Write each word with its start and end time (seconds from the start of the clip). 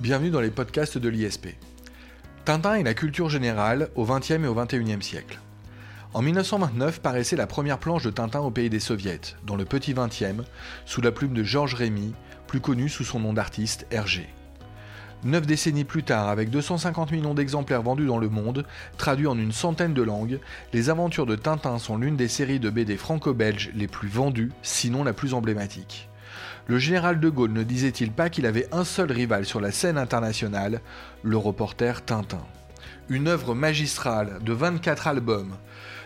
bienvenue 0.00 0.30
dans 0.30 0.40
les 0.40 0.50
podcasts 0.50 0.96
de 0.96 1.08
l'ISP. 1.08 1.48
Tintin 2.44 2.76
et 2.76 2.84
la 2.84 2.94
culture 2.94 3.28
générale 3.28 3.88
au 3.96 4.04
XXe 4.04 4.30
et 4.30 4.46
au 4.46 4.54
XXIe 4.54 5.02
siècle. 5.02 5.40
En 6.14 6.22
1929 6.22 7.00
paraissait 7.00 7.34
la 7.34 7.48
première 7.48 7.78
planche 7.78 8.04
de 8.04 8.10
Tintin 8.10 8.38
au 8.38 8.52
pays 8.52 8.70
des 8.70 8.78
soviets, 8.78 9.20
dans 9.44 9.56
le 9.56 9.64
petit 9.64 9.94
XXe, 9.94 10.44
sous 10.86 11.00
la 11.00 11.10
plume 11.10 11.34
de 11.34 11.42
Georges 11.42 11.74
Rémy, 11.74 12.14
plus 12.46 12.60
connu 12.60 12.88
sous 12.88 13.02
son 13.02 13.18
nom 13.18 13.32
d'artiste 13.32 13.86
Hergé. 13.90 14.28
Neuf 15.24 15.48
décennies 15.48 15.82
plus 15.82 16.04
tard, 16.04 16.28
avec 16.28 16.48
250 16.50 17.10
millions 17.10 17.34
d'exemplaires 17.34 17.82
vendus 17.82 18.06
dans 18.06 18.18
le 18.18 18.28
monde, 18.28 18.64
traduits 18.98 19.26
en 19.26 19.36
une 19.36 19.50
centaine 19.50 19.94
de 19.94 20.02
langues, 20.02 20.38
les 20.72 20.90
aventures 20.90 21.26
de 21.26 21.34
Tintin 21.34 21.80
sont 21.80 21.96
l'une 21.96 22.16
des 22.16 22.28
séries 22.28 22.60
de 22.60 22.70
BD 22.70 22.96
franco-belges 22.96 23.72
les 23.74 23.88
plus 23.88 24.08
vendues, 24.08 24.52
sinon 24.62 25.02
la 25.02 25.12
plus 25.12 25.34
emblématique. 25.34 26.08
Le 26.68 26.78
général 26.78 27.18
de 27.18 27.30
Gaulle 27.30 27.54
ne 27.54 27.62
disait-il 27.62 28.12
pas 28.12 28.28
qu'il 28.28 28.44
avait 28.44 28.68
un 28.72 28.84
seul 28.84 29.10
rival 29.10 29.46
sur 29.46 29.58
la 29.58 29.72
scène 29.72 29.96
internationale, 29.96 30.82
le 31.22 31.38
reporter 31.38 32.04
Tintin. 32.04 32.44
Une 33.08 33.26
œuvre 33.26 33.54
magistrale 33.54 34.38
de 34.42 34.52
24 34.52 35.06
albums, 35.06 35.56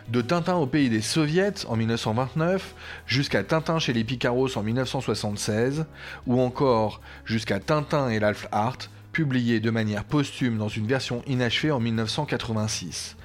de 0.09 0.21
Tintin 0.21 0.55
au 0.55 0.69
pays 0.69 0.89
des 0.89 1.01
soviets 1.01 1.67
en 1.67 1.75
1929 1.75 2.77
jusqu'à 3.09 3.43
Tintin 3.43 3.81
chez 3.81 3.93
les 3.93 4.05
Picaros 4.05 4.57
en 4.57 4.63
1976, 4.63 5.85
ou 6.29 6.41
encore 6.41 7.01
jusqu'à 7.25 7.59
Tintin 7.59 8.09
et 8.11 8.21
l'Alf 8.21 8.47
Art 8.53 8.79
publié 9.11 9.59
de 9.59 9.71
manière 9.71 10.05
posthume 10.05 10.59
dans 10.59 10.69
une 10.69 10.87
version 10.87 11.25
inachevée 11.27 11.73
en 11.73 11.81
1986. 11.81 13.17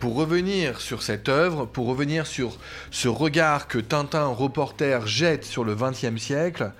Pour 0.00 0.16
revenir 0.16 0.80
sur 0.80 1.02
cette 1.02 1.28
œuvre, 1.28 1.66
pour 1.66 1.86
revenir 1.86 2.26
sur 2.26 2.56
ce 2.90 3.06
regard 3.06 3.68
que 3.68 3.78
Tintin 3.78 4.28
reporter 4.28 5.06
jette 5.06 5.44
sur 5.44 5.62
le 5.62 5.74
XXe 5.74 6.16
siècle, 6.16 6.72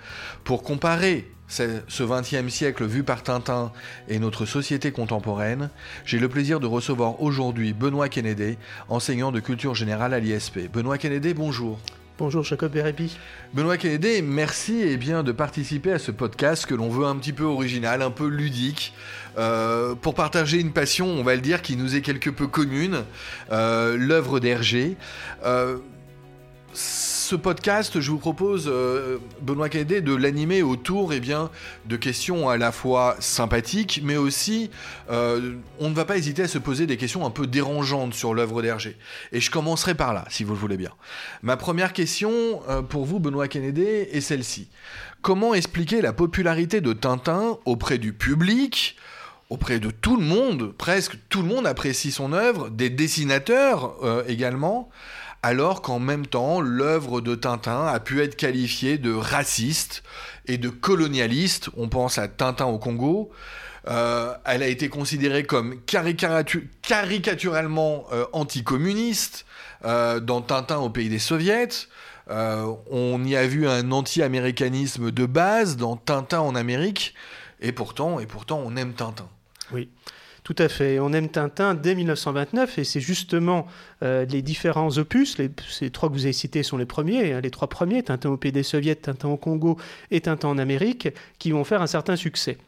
pour 0.42 0.62
comparer 0.62 1.30
ce 1.46 2.02
XXe 2.02 2.50
siècle 2.50 2.86
vu 2.86 3.02
par 3.02 3.22
Tintin 3.22 3.72
et 4.08 4.18
notre 4.18 4.46
société 4.46 4.90
contemporaine, 4.90 5.68
j'ai 6.06 6.18
le 6.18 6.30
plaisir 6.30 6.60
de 6.60 6.66
recevoir 6.66 7.20
aujourd'hui 7.20 7.74
Benoît 7.74 8.08
Kennedy, 8.08 8.56
enseignant 8.88 9.32
de 9.32 9.40
culture 9.40 9.74
générale 9.74 10.14
à 10.14 10.18
l'ISP. 10.18 10.70
Benoît 10.72 10.96
Kennedy, 10.96 11.34
bonjour. 11.34 11.78
Bonjour 12.20 12.44
Jacob 12.44 12.70
Bérébi. 12.70 13.16
Benoît 13.54 13.78
Kennedy, 13.78 14.20
merci 14.20 14.82
eh 14.84 14.98
bien, 14.98 15.22
de 15.22 15.32
participer 15.32 15.92
à 15.92 15.98
ce 15.98 16.10
podcast 16.10 16.66
que 16.66 16.74
l'on 16.74 16.90
veut 16.90 17.06
un 17.06 17.16
petit 17.16 17.32
peu 17.32 17.44
original, 17.44 18.02
un 18.02 18.10
peu 18.10 18.26
ludique, 18.26 18.92
euh, 19.38 19.94
pour 19.94 20.14
partager 20.14 20.60
une 20.60 20.70
passion, 20.70 21.06
on 21.06 21.22
va 21.22 21.34
le 21.34 21.40
dire, 21.40 21.62
qui 21.62 21.76
nous 21.76 21.96
est 21.96 22.02
quelque 22.02 22.28
peu 22.28 22.46
commune, 22.46 23.04
euh, 23.52 23.96
l'œuvre 23.96 24.38
d'Hergé. 24.38 24.98
Euh, 25.46 25.78
ce 26.72 27.36
podcast, 27.36 28.00
je 28.00 28.10
vous 28.10 28.18
propose, 28.18 28.64
euh, 28.66 29.18
Benoît 29.40 29.68
Cadet, 29.68 30.00
de 30.00 30.14
l'animer 30.14 30.62
autour 30.62 31.12
eh 31.12 31.20
bien, 31.20 31.50
de 31.86 31.96
questions 31.96 32.48
à 32.48 32.56
la 32.56 32.72
fois 32.72 33.16
sympathiques, 33.20 34.00
mais 34.02 34.16
aussi, 34.16 34.70
euh, 35.10 35.54
on 35.78 35.90
ne 35.90 35.94
va 35.94 36.04
pas 36.04 36.16
hésiter 36.16 36.42
à 36.42 36.48
se 36.48 36.58
poser 36.58 36.86
des 36.86 36.96
questions 36.96 37.24
un 37.24 37.30
peu 37.30 37.46
dérangeantes 37.46 38.14
sur 38.14 38.34
l'œuvre 38.34 38.62
d'Hergé. 38.62 38.96
Et 39.32 39.40
je 39.40 39.50
commencerai 39.50 39.94
par 39.94 40.12
là, 40.12 40.24
si 40.28 40.44
vous 40.44 40.54
le 40.54 40.58
voulez 40.58 40.76
bien. 40.76 40.90
Ma 41.42 41.56
première 41.56 41.92
question 41.92 42.32
euh, 42.68 42.82
pour 42.82 43.04
vous, 43.04 43.20
Benoît 43.20 43.48
Kennedy, 43.48 43.82
est 43.82 44.20
celle-ci. 44.20 44.68
Comment 45.22 45.54
expliquer 45.54 46.00
la 46.00 46.12
popularité 46.12 46.80
de 46.80 46.92
Tintin 46.92 47.58
auprès 47.64 47.98
du 47.98 48.12
public 48.12 48.96
auprès 49.50 49.80
de 49.80 49.90
tout 49.90 50.16
le 50.16 50.22
monde, 50.22 50.72
presque 50.78 51.18
tout 51.28 51.42
le 51.42 51.48
monde 51.48 51.66
apprécie 51.66 52.12
son 52.12 52.32
œuvre, 52.32 52.70
des 52.70 52.88
dessinateurs 52.88 53.96
également, 54.28 54.90
alors 55.42 55.80
qu'en 55.82 55.98
même 55.98 56.26
temps, 56.26 56.60
l'œuvre 56.60 57.20
de 57.20 57.34
Tintin 57.34 57.86
a 57.86 57.98
pu 58.00 58.22
être 58.22 58.36
qualifiée 58.36 58.98
de 58.98 59.12
raciste 59.12 60.02
et 60.46 60.58
de 60.58 60.68
colonialiste. 60.68 61.70
On 61.76 61.88
pense 61.88 62.18
à 62.18 62.28
Tintin 62.28 62.66
au 62.66 62.78
Congo. 62.78 63.30
Euh, 63.88 64.34
elle 64.44 64.62
a 64.62 64.66
été 64.66 64.90
considérée 64.90 65.44
comme 65.44 65.80
caricaturalement 66.82 68.04
euh, 68.12 68.26
anticommuniste 68.32 69.46
euh, 69.86 70.20
dans 70.20 70.42
Tintin 70.42 70.76
au 70.78 70.90
pays 70.90 71.08
des 71.08 71.18
soviets. 71.18 71.68
on 72.28 73.24
y 73.24 73.36
a 73.36 73.46
vu 73.46 73.66
un 73.66 73.90
anti-américanisme 73.92 75.10
de 75.10 75.24
base 75.24 75.78
dans 75.78 75.96
Tintin 75.96 76.40
en 76.40 76.54
Amérique. 76.54 77.14
Et 77.62 77.72
pourtant, 77.72 78.20
et 78.20 78.26
pourtant, 78.26 78.62
on 78.64 78.76
aime 78.76 78.92
Tintin. 78.92 79.28
Oui. 79.72 79.88
Tout 80.50 80.64
à 80.64 80.68
fait. 80.68 80.98
On 80.98 81.12
aime 81.12 81.28
Tintin 81.28 81.74
dès 81.74 81.94
1929 81.94 82.78
et 82.78 82.82
c'est 82.82 82.98
justement 82.98 83.68
euh, 84.02 84.24
les 84.24 84.42
différents 84.42 84.98
opus, 84.98 85.36
ces 85.68 85.90
trois 85.90 86.08
que 86.08 86.14
vous 86.14 86.24
avez 86.24 86.32
cités 86.32 86.64
sont 86.64 86.76
les 86.76 86.86
premiers, 86.86 87.34
hein, 87.34 87.40
les 87.40 87.52
trois 87.52 87.68
premiers, 87.68 88.02
Tintin 88.02 88.30
au 88.30 88.36
pays 88.36 88.50
des 88.50 88.64
soviets, 88.64 88.96
Tintin 88.96 89.28
au 89.28 89.36
Congo 89.36 89.78
et 90.10 90.20
Tintin 90.22 90.48
en 90.48 90.58
Amérique, 90.58 91.08
qui 91.38 91.52
vont 91.52 91.62
faire 91.62 91.82
un 91.82 91.86
certain 91.86 92.16
succès. 92.16 92.58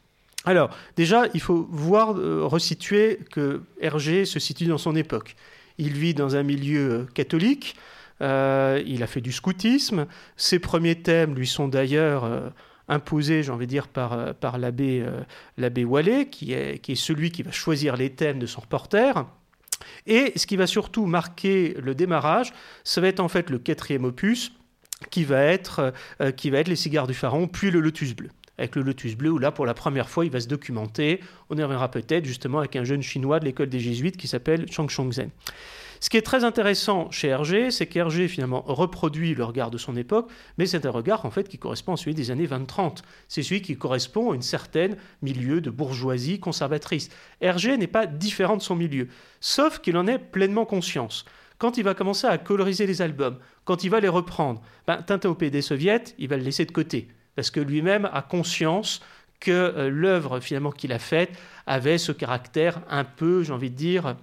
Alors, 0.44 0.70
déjà, 0.94 1.24
il 1.34 1.40
faut 1.40 1.66
voir, 1.72 2.16
euh, 2.16 2.46
resituer 2.46 3.18
que 3.32 3.62
Hergé 3.80 4.26
se 4.26 4.38
situe 4.38 4.66
dans 4.66 4.78
son 4.78 4.94
époque. 4.94 5.34
Il 5.76 5.94
vit 5.94 6.14
dans 6.14 6.36
un 6.36 6.44
milieu 6.44 6.90
euh, 6.92 7.04
catholique, 7.14 7.74
il 8.20 9.02
a 9.02 9.06
fait 9.08 9.20
du 9.20 9.32
scoutisme, 9.32 10.06
ses 10.36 10.60
premiers 10.60 11.02
thèmes 11.02 11.34
lui 11.34 11.48
sont 11.48 11.66
d'ailleurs 11.66 12.52
imposé, 12.92 13.42
j'ai 13.42 13.50
envie 13.50 13.66
de 13.66 13.70
dire, 13.70 13.88
par, 13.88 14.12
euh, 14.12 14.32
par 14.32 14.58
l'abbé, 14.58 15.02
euh, 15.04 15.20
l'abbé 15.56 15.84
Wallet, 15.84 16.26
qui 16.26 16.52
est, 16.52 16.78
qui 16.78 16.92
est 16.92 16.96
celui 16.96 17.30
qui 17.30 17.42
va 17.42 17.50
choisir 17.50 17.96
les 17.96 18.10
thèmes 18.10 18.38
de 18.38 18.46
son 18.46 18.60
reporter. 18.60 19.26
Et 20.06 20.32
ce 20.36 20.46
qui 20.46 20.56
va 20.56 20.66
surtout 20.66 21.06
marquer 21.06 21.74
le 21.82 21.94
démarrage, 21.94 22.52
ça 22.84 23.00
va 23.00 23.08
être 23.08 23.20
en 23.20 23.28
fait 23.28 23.50
le 23.50 23.58
quatrième 23.58 24.04
opus, 24.04 24.52
qui 25.10 25.24
va 25.24 25.42
être, 25.42 25.92
euh, 26.20 26.30
qui 26.30 26.50
va 26.50 26.58
être 26.58 26.68
les 26.68 26.76
cigares 26.76 27.06
du 27.06 27.14
pharaon, 27.14 27.48
puis 27.48 27.70
le 27.70 27.80
lotus 27.80 28.14
bleu. 28.14 28.28
Avec 28.58 28.76
le 28.76 28.82
lotus 28.82 29.16
bleu, 29.16 29.30
où 29.30 29.38
là, 29.38 29.50
pour 29.50 29.66
la 29.66 29.74
première 29.74 30.08
fois, 30.08 30.24
il 30.24 30.30
va 30.30 30.38
se 30.38 30.46
documenter. 30.46 31.20
On 31.50 31.56
y 31.56 31.62
reviendra 31.62 31.90
peut-être 31.90 32.24
justement 32.24 32.58
avec 32.58 32.76
un 32.76 32.84
jeune 32.84 33.02
chinois 33.02 33.40
de 33.40 33.44
l'école 33.44 33.68
des 33.68 33.80
jésuites 33.80 34.16
qui 34.16 34.28
s'appelle 34.28 34.70
Chang 34.70 34.88
Chongzhen. 34.88 35.30
Ce 36.02 36.10
qui 36.10 36.16
est 36.16 36.22
très 36.22 36.42
intéressant 36.42 37.12
chez 37.12 37.28
Hergé, 37.28 37.70
c'est 37.70 37.86
qu'Hergé 37.86 38.26
finalement 38.26 38.64
reproduit 38.66 39.36
le 39.36 39.44
regard 39.44 39.70
de 39.70 39.78
son 39.78 39.94
époque, 39.94 40.28
mais 40.58 40.66
c'est 40.66 40.84
un 40.84 40.90
regard 40.90 41.24
en 41.24 41.30
fait 41.30 41.48
qui 41.48 41.58
correspond 41.58 41.92
à 41.92 41.96
celui 41.96 42.16
des 42.16 42.32
années 42.32 42.48
20-30. 42.48 43.04
C'est 43.28 43.44
celui 43.44 43.62
qui 43.62 43.76
correspond 43.76 44.32
à 44.32 44.34
une 44.34 44.42
certaine 44.42 44.96
milieu 45.22 45.60
de 45.60 45.70
bourgeoisie 45.70 46.40
conservatrice. 46.40 47.08
Hergé 47.40 47.76
n'est 47.76 47.86
pas 47.86 48.06
différent 48.06 48.56
de 48.56 48.62
son 48.62 48.74
milieu, 48.74 49.06
sauf 49.40 49.78
qu'il 49.78 49.96
en 49.96 50.08
est 50.08 50.18
pleinement 50.18 50.64
conscience. 50.64 51.24
Quand 51.58 51.78
il 51.78 51.84
va 51.84 51.94
commencer 51.94 52.26
à 52.26 52.36
coloriser 52.36 52.88
les 52.88 53.00
albums, 53.00 53.38
quand 53.64 53.84
il 53.84 53.90
va 53.90 54.00
les 54.00 54.08
reprendre, 54.08 54.60
ben, 54.88 55.02
Tintin 55.02 55.28
au 55.28 55.36
pays 55.36 55.52
des 55.52 55.72
il 55.72 56.28
va 56.28 56.36
le 56.36 56.42
laisser 56.42 56.64
de 56.64 56.72
côté, 56.72 57.06
parce 57.36 57.52
que 57.52 57.60
lui-même 57.60 58.10
a 58.12 58.22
conscience 58.22 59.02
que 59.38 59.52
euh, 59.52 59.88
l'œuvre 59.88 60.40
finalement 60.40 60.72
qu'il 60.72 60.92
a 60.92 60.98
faite 60.98 61.30
avait 61.68 61.98
ce 61.98 62.10
caractère 62.10 62.82
un 62.90 63.04
peu, 63.04 63.44
j'ai 63.44 63.52
envie 63.52 63.70
de 63.70 63.76
dire, 63.76 64.16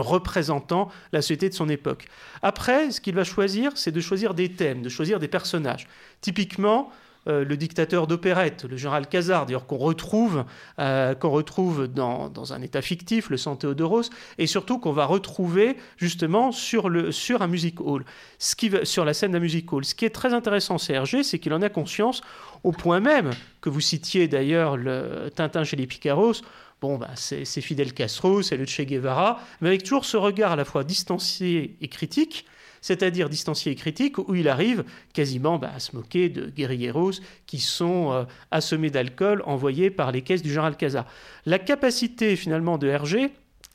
représentant 0.00 0.88
la 1.12 1.22
société 1.22 1.48
de 1.48 1.54
son 1.54 1.68
époque. 1.68 2.06
Après, 2.42 2.90
ce 2.90 3.00
qu'il 3.00 3.14
va 3.14 3.24
choisir, 3.24 3.72
c'est 3.76 3.92
de 3.92 4.00
choisir 4.00 4.34
des 4.34 4.50
thèmes, 4.50 4.82
de 4.82 4.88
choisir 4.88 5.18
des 5.18 5.28
personnages. 5.28 5.86
Typiquement, 6.20 6.90
euh, 7.28 7.44
le 7.44 7.56
dictateur 7.56 8.06
d'opérette, 8.06 8.64
le 8.64 8.76
général 8.76 9.06
Cazard, 9.06 9.44
d'ailleurs 9.44 9.66
qu'on 9.66 9.76
retrouve, 9.76 10.44
euh, 10.78 11.14
retrouve 11.20 11.86
dans, 11.86 12.52
un 12.52 12.62
état 12.62 12.80
fictif, 12.80 13.28
le 13.28 13.36
San 13.36 13.58
Théodoros, 13.58 14.08
et 14.38 14.46
surtout 14.46 14.78
qu'on 14.78 14.92
va 14.92 15.04
retrouver 15.04 15.76
justement 15.96 16.52
sur, 16.52 16.88
le, 16.88 17.12
sur 17.12 17.42
un 17.42 17.46
music 17.46 17.80
hall, 17.80 18.04
ce 18.38 18.56
qui 18.56 18.70
sur 18.84 19.04
la 19.04 19.12
scène 19.12 19.32
d'un 19.32 19.40
music 19.40 19.70
hall. 19.72 19.84
Ce 19.84 19.94
qui 19.94 20.04
est 20.04 20.10
très 20.10 20.32
intéressant 20.32 20.78
chez 20.78 20.94
Hergé, 20.94 21.22
c'est 21.22 21.38
qu'il 21.38 21.52
en 21.52 21.60
a 21.60 21.68
conscience 21.68 22.22
au 22.64 22.72
point 22.72 23.00
même 23.00 23.30
que 23.60 23.68
vous 23.68 23.80
citiez 23.80 24.28
d'ailleurs 24.28 24.76
le 24.76 25.30
Tintin 25.34 25.64
chez 25.64 25.76
les 25.76 25.86
Picaros, 25.86 26.34
Bon, 26.80 26.96
bah, 26.96 27.10
c'est 27.16 27.44
Fidel 27.60 27.92
Castro, 27.92 28.42
c'est 28.42 28.56
le 28.56 28.64
Che 28.64 28.82
Guevara, 28.82 29.40
mais 29.60 29.68
avec 29.68 29.82
toujours 29.82 30.04
ce 30.04 30.16
regard 30.16 30.52
à 30.52 30.56
la 30.56 30.64
fois 30.64 30.84
distancié 30.84 31.76
et 31.80 31.88
critique, 31.88 32.46
c'est-à-dire 32.80 33.28
distancié 33.28 33.72
et 33.72 33.74
critique, 33.74 34.18
où 34.18 34.36
il 34.36 34.48
arrive 34.48 34.84
quasiment 35.12 35.58
bah, 35.58 35.72
à 35.74 35.80
se 35.80 35.96
moquer 35.96 36.28
de 36.28 36.46
guerrilleros 36.46 37.20
qui 37.46 37.58
sont 37.58 38.12
euh, 38.12 38.24
assommés 38.52 38.90
d'alcool 38.90 39.42
envoyés 39.44 39.90
par 39.90 40.12
les 40.12 40.22
caisses 40.22 40.42
du 40.42 40.50
général 40.50 40.76
Casa. 40.76 41.04
La 41.46 41.58
capacité 41.58 42.36
finalement 42.36 42.78
de 42.78 42.86
Hergé, 42.86 43.32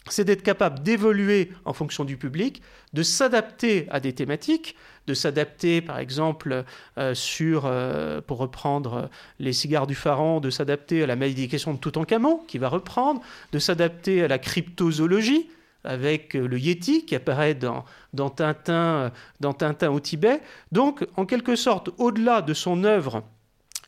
c'est 0.09 0.23
d'être 0.23 0.43
capable 0.43 0.81
d'évoluer 0.81 1.49
en 1.65 1.73
fonction 1.73 2.05
du 2.05 2.15
public, 2.15 2.61
de 2.93 3.03
s'adapter 3.03 3.87
à 3.89 3.99
des 3.99 4.13
thématiques, 4.13 4.75
de 5.07 5.13
s'adapter, 5.13 5.81
par 5.81 5.99
exemple, 5.99 6.63
euh, 6.97 7.13
sur, 7.13 7.63
euh, 7.65 8.21
pour 8.21 8.37
reprendre 8.37 9.09
les 9.39 9.53
cigares 9.53 9.87
du 9.87 9.95
pharaon, 9.95 10.39
de 10.39 10.49
s'adapter 10.49 11.03
à 11.03 11.07
la 11.07 11.15
malédiction 11.15 11.73
de 11.73 11.77
Toutankhamon, 11.77 12.41
qui 12.47 12.57
va 12.57 12.69
reprendre, 12.69 13.21
de 13.51 13.59
s'adapter 13.59 14.23
à 14.23 14.27
la 14.27 14.39
cryptozoologie, 14.39 15.49
avec 15.83 16.33
le 16.33 16.57
Yeti 16.57 17.05
qui 17.05 17.13
apparaît 17.13 17.55
dans, 17.55 17.83
dans, 18.13 18.29
Tintin, 18.29 19.11
dans 19.41 19.53
Tintin 19.53 19.91
au 19.91 19.99
Tibet. 19.99 20.41
Donc, 20.71 21.05
en 21.17 21.25
quelque 21.25 21.57
sorte, 21.57 21.89
au-delà 21.97 22.41
de 22.41 22.53
son 22.53 22.85
œuvre, 22.85 23.23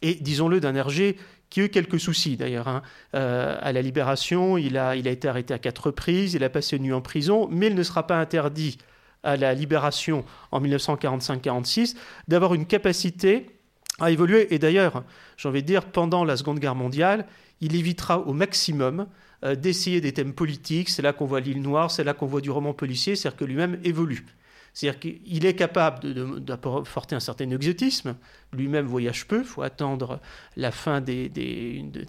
et 0.01 0.15
disons-le 0.15 0.59
d'un 0.59 0.75
Hergé 0.75 1.15
qui 1.49 1.61
a 1.61 1.63
eu 1.63 1.69
quelques 1.69 1.99
soucis 1.99 2.35
d'ailleurs. 2.35 2.67
Hein, 2.67 2.81
euh, 3.13 3.57
à 3.61 3.71
la 3.71 3.81
libération, 3.81 4.57
il 4.57 4.77
a, 4.77 4.95
il 4.95 5.07
a 5.07 5.11
été 5.11 5.27
arrêté 5.27 5.53
à 5.53 5.59
quatre 5.59 5.87
reprises, 5.87 6.33
il 6.33 6.43
a 6.43 6.49
passé 6.49 6.75
une 6.75 6.83
nuit 6.83 6.93
en 6.93 7.01
prison, 7.01 7.47
mais 7.49 7.67
il 7.67 7.75
ne 7.75 7.83
sera 7.83 8.05
pas 8.05 8.19
interdit 8.19 8.77
à 9.25 9.35
la 9.35 9.53
libération 9.53 10.23
en 10.51 10.61
1945-46 10.61 11.95
d'avoir 12.27 12.53
une 12.53 12.65
capacité 12.65 13.47
a 13.99 14.11
évolué. 14.11 14.53
Et 14.53 14.59
d'ailleurs, 14.59 15.03
j'ai 15.37 15.49
envie 15.49 15.61
de 15.61 15.67
dire, 15.67 15.85
pendant 15.85 16.23
la 16.23 16.37
Seconde 16.37 16.59
Guerre 16.59 16.75
mondiale, 16.75 17.25
il 17.61 17.75
évitera 17.75 18.19
au 18.19 18.33
maximum 18.33 19.07
euh, 19.43 19.55
d'essayer 19.55 20.01
des 20.01 20.13
thèmes 20.13 20.33
politiques. 20.33 20.89
C'est 20.89 21.01
là 21.01 21.13
qu'on 21.13 21.25
voit 21.25 21.39
l'île 21.39 21.61
Noire, 21.61 21.91
c'est 21.91 22.03
là 22.03 22.13
qu'on 22.13 22.25
voit 22.25 22.41
du 22.41 22.51
roman 22.51 22.73
policier, 22.73 23.15
c'est-à-dire 23.15 23.37
que 23.37 23.45
lui-même 23.45 23.79
évolue. 23.83 24.25
C'est-à-dire 24.75 24.99
qu'il 24.99 25.45
est 25.45 25.55
capable 25.55 26.13
d'apporter 26.41 27.15
un 27.15 27.21
certain 27.21 27.49
exotisme. 27.49 28.17
Lui-même 28.51 28.85
voyage 28.85 29.25
peu. 29.25 29.39
Il 29.39 29.45
faut 29.45 29.61
attendre 29.61 30.19
la 30.57 30.69
fin 30.69 30.99
de 30.99 31.29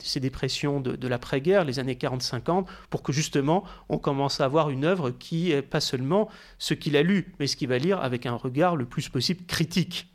ces 0.01 0.19
dépressions 0.19 0.81
de, 0.81 1.09
l'après-guerre, 1.09 1.65
les 1.65 1.79
années 1.79 1.95
40-50, 1.95 2.67
pour 2.91 3.05
que 3.05 3.13
justement 3.13 3.63
on 3.89 3.99
commence 3.99 4.41
à 4.41 4.47
avoir 4.47 4.71
une 4.71 4.85
œuvre 4.85 5.11
qui 5.13 5.53
est 5.53 5.63
pas 5.63 5.81
seulement 5.81 6.29
ce 6.59 6.75
qu'il 6.75 6.97
a 6.97 7.05
lu, 7.05 7.33
mais 7.39 7.47
ce 7.47 7.57
qu'il 7.57 7.69
va 7.69 7.79
lire 7.79 8.01
avec 8.01 8.27
un 8.27 8.35
regard 8.35 8.75
le 8.75 8.85
plus 8.85 9.09
possible 9.09 9.47
critique. 9.47 10.09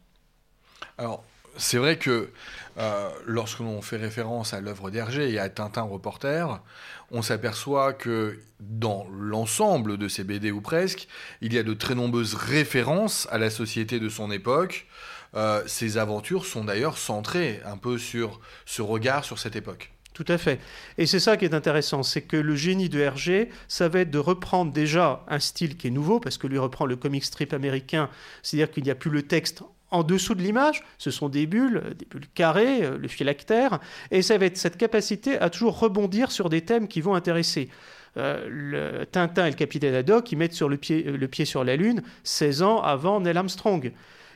Alors, 0.98 1.24
c'est 1.56 1.78
vrai 1.78 1.98
que 1.98 2.32
euh, 2.78 3.10
lorsque 3.26 3.60
l'on 3.60 3.82
fait 3.82 3.98
référence 3.98 4.54
à 4.54 4.60
l'œuvre 4.60 4.90
d'Hergé 4.90 5.32
et 5.32 5.40
à 5.40 5.50
Tintin 5.50 5.84
reporter, 5.84 6.62
on 7.12 7.22
s'aperçoit 7.22 7.94
que 7.94 8.40
dans 8.60 9.08
l'ensemble 9.12 9.98
de 9.98 10.08
ces 10.08 10.24
BD 10.24 10.52
ou 10.52 10.62
presque, 10.62 11.08
il 11.42 11.54
y 11.54 11.58
a 11.58 11.64
de 11.64 11.74
très 11.74 11.96
nombreuses 11.96 12.36
références 12.36 13.28
à 13.32 13.38
la 13.38 13.50
société 13.50 14.00
de 14.00 14.10
son 14.10 14.32
époque. 14.32 14.88
Euh, 15.36 15.64
ces 15.66 15.98
aventures 15.98 16.46
sont 16.46 16.66
d'ailleurs 16.66 16.98
centrées 16.98 17.62
un 17.66 17.78
peu 17.78 17.98
sur 17.98 18.40
ce 18.66 18.82
regard 18.82 19.24
sur 19.24 19.40
cette 19.40 19.56
époque. 19.56 19.92
Tout 20.14 20.26
à 20.28 20.38
fait. 20.38 20.60
Et 20.98 21.06
c'est 21.06 21.22
ça 21.22 21.38
qui 21.38 21.46
est 21.46 21.54
intéressant, 21.54 22.04
c'est 22.04 22.22
que 22.22 22.36
le 22.36 22.56
génie 22.56 22.90
de 22.90 23.00
Hergé, 23.00 23.50
ça 23.70 23.88
va 23.88 24.02
être 24.02 24.12
de 24.12 24.20
reprendre 24.20 24.74
déjà 24.74 25.24
un 25.30 25.40
style 25.40 25.78
qui 25.78 25.88
est 25.88 25.92
nouveau, 25.92 26.20
parce 26.20 26.38
que 26.38 26.48
lui 26.48 26.58
reprend 26.58 26.86
le 26.86 26.98
comic 26.98 27.24
strip 27.24 27.54
américain, 27.54 28.10
c'est-à-dire 28.44 28.72
qu'il 28.72 28.84
n'y 28.84 28.92
a 28.92 28.96
plus 28.96 29.10
le 29.10 29.24
texte 29.24 29.64
en 29.92 30.04
dessous 30.04 30.36
de 30.36 30.42
l'image, 30.42 30.84
ce 30.98 31.12
sont 31.12 31.30
des 31.30 31.46
bulles, 31.46 31.94
des 31.98 32.06
bulles 32.06 32.28
carrées, 32.34 32.84
euh, 32.84 32.98
le 32.98 33.08
phylactère, 33.08 33.80
et 34.10 34.22
ça 34.22 34.38
va 34.38 34.46
être 34.46 34.58
cette 34.58 34.78
capacité 34.78 35.38
à 35.38 35.50
toujours 35.50 35.80
rebondir 35.80 36.32
sur 36.32 36.50
des 36.50 36.62
thèmes 36.62 36.88
qui 36.88 37.02
vont 37.02 37.14
intéresser. 37.14 37.70
Euh, 38.18 38.46
le 38.50 39.06
Tintin 39.06 39.46
et 39.46 39.52
le 39.52 39.56
capitaine 39.56 39.94
Haddock, 39.96 40.32
ils 40.32 40.38
mettent 40.38 40.60
le, 40.60 40.78
pied, 40.78 41.04
le 41.04 41.28
pied 41.28 41.46
sur 41.46 41.64
la 41.64 41.76
Lune 41.76 42.02
16 42.24 42.62
ans 42.62 42.82
avant 42.82 43.22
Neil 43.22 43.38
Armstrong. 43.38 43.92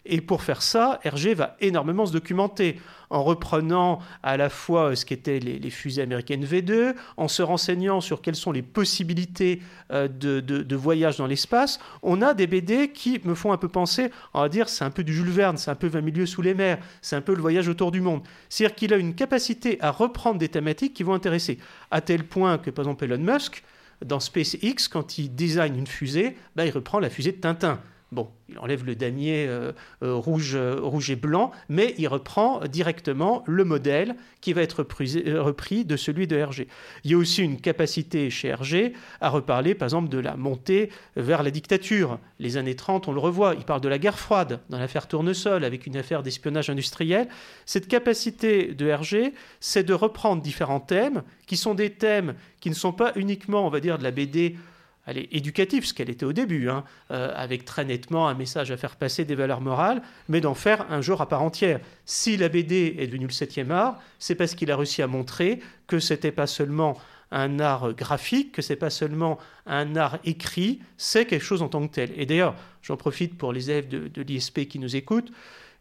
Et 0.06 0.22
pour 0.22 0.44
faire 0.44 0.62
ça, 0.62 1.00
Hergé 1.04 1.34
va 1.34 1.56
énormément 1.60 2.06
se 2.06 2.14
documenter 2.14 2.80
en 3.10 3.24
reprenant 3.24 4.00
à 4.24 4.38
la 4.38 4.50
fois 4.50 4.92
euh, 4.92 4.96
ce 4.96 5.06
qu'étaient 5.06 5.40
les, 5.40 5.70
fusées 5.70 6.02
américaines 6.02 6.44
V2, 6.44 6.96
en 7.18 7.28
se 7.28 7.42
renseignant 7.42 8.02
sur 8.02 8.22
quelles 8.22 8.36
sont 8.36 8.52
les 8.52 8.62
possibilités 8.62 9.62
euh, 9.92 10.08
de, 10.08 10.76
voyage 10.76 11.18
dans 11.18 11.28
l'espace. 11.28 11.80
On 12.04 12.22
a 12.22 12.34
des 12.34 12.48
BD 12.48 12.92
qui 12.92 13.20
me 13.24 13.36
font 13.36 13.52
un 13.52 13.58
peu 13.58 13.68
penser, 13.68 14.12
on 14.34 14.42
va 14.42 14.50
dire, 14.50 14.70
c'est 14.70 14.84
un 14.84 14.90
peu 14.92 15.04
du 15.04 15.14
Jules 15.14 15.30
Verne, 15.30 15.58
c'est 15.58 15.72
un 15.72 15.76
peu 15.76 15.88
20 15.88 16.02
milieux 16.02 16.26
sous 16.26 16.42
les 16.42 16.54
mers, 16.54 16.80
c'est 17.02 17.16
un 17.16 17.22
peu 17.22 17.34
le 17.34 17.42
voyage 17.42 17.68
autour 17.68 17.92
du 17.92 18.02
monde. 18.02 18.22
C'est-à-dire 18.50 18.76
qu'il 18.76 18.94
a 18.94 18.98
une 18.98 19.16
capacité 19.16 19.78
à 19.82 19.92
reprendre 19.92 20.38
des 20.38 20.50
thématiques 20.50 20.94
qui 20.94 21.04
vont 21.04 21.14
intéresser, 21.14 21.58
à 21.92 22.02
tel 22.02 22.26
point 22.26 22.58
que, 22.58 22.70
par 22.70 22.84
exemple, 22.84 23.06
Elon 23.06 23.18
Musk, 23.18 23.64
dans 24.04 24.20
SpaceX, 24.20 24.88
quand 24.92 25.18
il 25.18 25.34
design 25.34 25.78
une 25.78 25.88
fusée, 25.88 26.36
bah, 26.56 26.66
il 26.66 26.72
reprend 26.72 27.00
la 27.00 27.10
fusée 27.10 27.32
de 27.32 27.38
Tintin. 27.38 27.80
Bon, 28.16 28.30
il 28.48 28.58
enlève 28.60 28.86
le 28.86 28.96
damier 28.96 29.46
euh, 29.46 29.74
euh, 30.02 30.16
rouge, 30.16 30.56
euh, 30.56 30.80
rouge 30.82 31.12
et 31.12 31.18
blanc, 31.18 31.52
mais 31.68 31.94
il 31.98 32.08
reprend 32.08 32.62
directement 32.66 33.44
le 33.46 33.66
modèle 33.66 34.16
qui 34.40 34.54
va 34.54 34.62
être 34.62 34.84
repris, 34.84 35.84
de 35.84 35.98
celui 35.98 36.26
de 36.26 36.38
Hergé. 36.38 36.70
Il 37.04 37.12
y 37.12 37.14
a 37.14 37.18
aussi 37.18 37.44
une 37.44 37.60
capacité 37.60 38.30
chez 38.30 38.48
Hergé 38.48 38.94
à 39.20 39.28
reparler, 39.28 39.76
par 39.76 39.88
exemple, 39.88 40.08
de 40.08 40.18
la 40.18 40.38
montée 40.38 40.92
vers 41.18 41.44
la 41.44 41.52
dictature. 41.52 42.18
Les 42.40 42.56
années 42.56 42.78
30, 42.78 43.10
on 43.10 43.12
le 43.12 43.20
revoit, 43.20 43.54
il 43.54 43.66
parle 43.66 43.82
de 43.82 43.90
la 43.90 43.98
guerre 43.98 44.18
froide 44.18 44.62
dans 44.70 44.80
l'affaire 44.80 45.10
Tournesol, 45.10 45.66
avec 45.66 45.86
une 45.86 45.98
affaire 45.98 46.24
d'espionnage 46.24 46.70
industriel. 46.70 47.28
Cette 47.66 47.90
capacité 47.90 48.74
de 48.74 48.88
Hergé, 48.88 49.34
c'est 49.60 49.84
de 49.84 49.94
reprendre 49.94 50.42
différents 50.42 50.80
thèmes, 50.80 51.24
qui 51.48 51.58
sont 51.58 51.76
des 51.76 51.90
thèmes 51.90 52.36
qui 52.62 52.70
ne 52.70 52.76
sont 52.76 52.94
pas 52.94 53.12
uniquement, 53.18 53.68
on 53.68 53.70
va 53.70 53.82
dire, 53.82 53.98
de 53.98 54.04
la 54.04 54.12
BD 54.12 54.56
elle 55.06 55.18
est 55.20 55.28
éducative, 55.32 55.86
ce 55.86 55.94
qu'elle 55.94 56.10
était 56.10 56.26
au 56.26 56.34
début, 56.34 56.70
hein, 56.70 56.84
euh, 57.12 57.32
avec 57.36 57.64
très 57.66 57.86
nettement 57.86 58.28
un 58.28 58.34
message 58.34 58.72
à 58.72 58.78
faire 58.78 58.96
passer 58.96 59.24
des 59.24 59.36
valeurs 59.36 59.62
morales, 59.62 60.02
mais 60.30 60.42
d'en 60.42 60.56
faire 60.56 60.92
un 60.92 61.02
genre 61.02 61.22
à 61.22 61.30
part 61.30 61.44
entière. 61.44 61.80
Si 62.06 62.38
la 62.38 62.50
BD 62.50 62.96
est 62.98 63.08
devenue 63.08 63.28
le 63.28 63.32
septième 63.32 63.72
art, 63.72 64.00
c'est 64.20 64.36
parce 64.36 64.56
qu'il 64.56 64.72
a 64.72 64.78
réussi 64.78 65.02
à 65.02 65.08
montrer 65.08 65.60
que 65.88 66.00
c'était 66.00 66.32
pas 66.32 66.48
seulement 66.48 66.98
un 67.32 67.60
art 67.60 67.94
graphique, 67.94 68.52
que 68.52 68.62
c'est 68.62 68.76
pas 68.76 68.90
seulement 68.90 69.38
un 69.66 69.96
art 69.96 70.20
écrit, 70.24 70.80
c'est 70.98 71.26
quelque 71.26 71.44
chose 71.44 71.62
en 71.62 71.70
tant 71.70 71.86
que 71.88 71.94
tel. 71.94 72.12
Et 72.16 72.26
d'ailleurs, 72.26 72.56
j'en 72.82 72.98
profite 72.98 73.38
pour 73.38 73.54
les 73.54 73.70
élèves 73.70 73.88
de, 73.88 74.22
l'ISP 74.22 74.68
qui 74.68 74.80
nous 74.80 74.96
écoutent. 74.96 75.32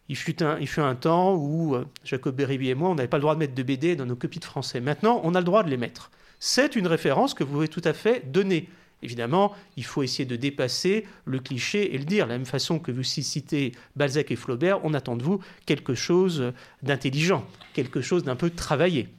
Il 0.07 0.15
fut, 0.15 0.43
un, 0.43 0.59
il 0.59 0.67
fut 0.67 0.81
un 0.81 0.93
temps 0.93 1.33
où 1.33 1.73
euh, 1.73 1.85
Jacob 2.03 2.35
Beribi 2.35 2.69
et 2.69 2.75
moi, 2.75 2.89
on 2.89 2.95
n'avait 2.95 3.07
pas 3.07 3.17
le 3.17 3.21
droit 3.21 3.33
de 3.33 3.39
mettre 3.39 3.55
de 3.55 3.63
BD 3.63 3.95
dans 3.95 4.05
nos 4.05 4.15
copies 4.15 4.39
de 4.39 4.45
français. 4.45 4.79
Maintenant, 4.79 5.19
on 5.23 5.33
a 5.33 5.39
le 5.39 5.45
droit 5.45 5.63
de 5.63 5.69
les 5.69 5.77
mettre. 5.77 6.11
C'est 6.39 6.75
une 6.75 6.85
référence 6.85 7.33
que 7.33 7.43
vous 7.43 7.53
pouvez 7.53 7.67
tout 7.67 7.81
à 7.83 7.93
fait 7.93 8.31
donner. 8.31 8.69
Évidemment, 9.05 9.53
il 9.77 9.85
faut 9.85 10.01
essayer 10.01 10.25
de 10.25 10.35
dépasser 10.35 11.05
le 11.25 11.37
cliché 11.37 11.93
et 11.93 11.97
le 11.99 12.05
dire. 12.05 12.25
De 12.25 12.31
la 12.31 12.39
même 12.39 12.47
façon 12.47 12.79
que 12.79 12.91
vous 12.91 13.03
citez 13.03 13.71
Balzac 13.95 14.31
et 14.31 14.35
Flaubert, 14.35 14.83
on 14.83 14.95
attend 14.95 15.15
de 15.15 15.21
vous 15.21 15.39
quelque 15.67 15.93
chose 15.93 16.51
d'intelligent, 16.81 17.45
quelque 17.75 18.01
chose 18.01 18.23
d'un 18.23 18.35
peu 18.35 18.49
travaillé. 18.49 19.09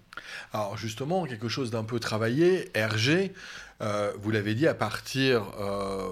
Alors 0.52 0.76
justement, 0.76 1.24
quelque 1.24 1.48
chose 1.48 1.70
d'un 1.70 1.84
peu 1.84 2.00
travaillé, 2.00 2.68
Hergé, 2.74 3.32
euh, 3.80 4.12
vous 4.20 4.32
l'avez 4.32 4.56
dit, 4.56 4.66
à 4.66 4.74
partir, 4.74 5.44
euh, 5.60 6.08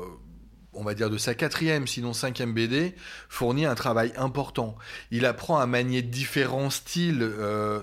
on 0.73 0.85
va 0.85 0.94
dire, 0.94 1.11
de 1.11 1.19
sa 1.19 1.35
quatrième, 1.35 1.88
sinon 1.88 2.12
cinquième 2.12 2.55
BD, 2.55 2.94
fournit 3.29 3.67
un 3.67 3.75
travail 3.75 4.12
important. 4.17 4.77
Il 5.11 5.27
apprend 5.27 5.59
à 5.59 5.67
manier 5.67 6.00
différents 6.00 6.70
styles. 6.70 7.23
Euh, 7.23 7.81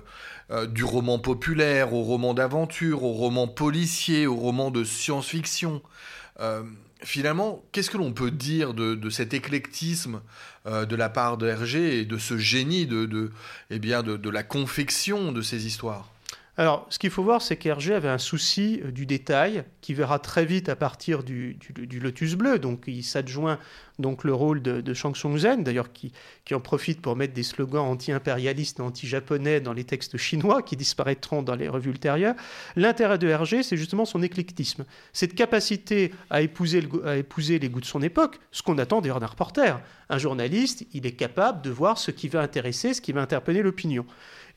euh, 0.51 0.67
du 0.67 0.83
roman 0.83 1.17
populaire 1.17 1.93
au 1.93 2.03
roman 2.03 2.33
d'aventure, 2.33 3.03
au 3.03 3.13
roman 3.13 3.47
policier, 3.47 4.27
au 4.27 4.35
roman 4.35 4.69
de 4.69 4.83
science-fiction. 4.83 5.81
Euh, 6.41 6.63
finalement, 7.03 7.63
qu'est-ce 7.71 7.89
que 7.89 7.97
l'on 7.97 8.11
peut 8.11 8.31
dire 8.31 8.73
de, 8.73 9.09
cet 9.09 9.33
éclectisme 9.33 10.21
euh, 10.65 10.85
de 10.85 10.95
la 10.97 11.07
part 11.07 11.37
de 11.37 11.47
Hergé 11.47 11.99
et 11.99 12.05
de 12.05 12.17
ce 12.17 12.37
génie 12.37 12.85
de, 12.85 13.31
eh 13.69 13.79
bien 13.79 14.03
de 14.03 14.29
la 14.29 14.43
confection 14.43 15.31
de 15.31 15.41
ces 15.41 15.65
histoires? 15.65 16.09
Alors, 16.57 16.85
ce 16.89 16.99
qu'il 16.99 17.09
faut 17.09 17.23
voir, 17.23 17.41
c'est 17.41 17.55
qu'Hergé 17.55 17.93
avait 17.93 18.09
un 18.09 18.17
souci 18.17 18.81
du 18.91 19.05
détail, 19.05 19.63
qui 19.79 19.93
verra 19.93 20.19
très 20.19 20.45
vite 20.45 20.67
à 20.67 20.75
partir 20.75 21.23
du, 21.23 21.57
Lotus 21.93 22.35
Bleu. 22.35 22.59
Donc, 22.59 22.83
il 22.87 23.03
s'adjoint 23.03 23.57
donc 23.99 24.25
le 24.25 24.33
rôle 24.33 24.61
de, 24.61 24.81
de 24.81 24.93
Shang 24.93 25.15
Tsung-zen, 25.15 25.63
d'ailleurs 25.63 25.93
qui, 25.93 26.11
en 26.51 26.59
profite 26.59 27.01
pour 27.01 27.15
mettre 27.15 27.33
des 27.33 27.43
slogans 27.43 27.85
anti-impérialistes 27.85 28.81
anti-japonais 28.81 29.61
dans 29.61 29.71
les 29.71 29.85
textes 29.85 30.17
chinois 30.17 30.61
qui 30.61 30.75
disparaîtront 30.75 31.41
dans 31.41 31.55
les 31.55 31.69
revues 31.69 31.91
ultérieures. 31.91 32.35
L'intérêt 32.75 33.17
de 33.17 33.29
Hergé, 33.29 33.63
c'est 33.63 33.77
justement 33.77 34.03
son 34.03 34.21
éclectisme, 34.21 34.83
cette 35.13 35.35
capacité 35.35 36.11
à 36.29 36.41
épouser, 36.41 36.83
à 37.05 37.15
épouser 37.15 37.59
les 37.59 37.69
goûts 37.69 37.79
de 37.79 37.85
son 37.85 38.01
époque, 38.01 38.39
ce 38.51 38.61
qu'on 38.61 38.77
attend 38.77 38.99
d'ailleurs 38.99 39.21
d'un 39.21 39.27
reporter. 39.27 39.79
Un 40.09 40.17
journaliste, 40.17 40.85
il 40.93 41.05
est 41.05 41.13
capable 41.13 41.61
de 41.61 41.69
voir 41.69 41.97
ce 41.97 42.11
qui 42.11 42.27
va 42.27 42.41
intéresser, 42.41 42.93
ce 42.93 42.99
qui 42.99 43.13
va 43.13 43.21
interpeller 43.21 43.61
l'opinion. 43.61 44.05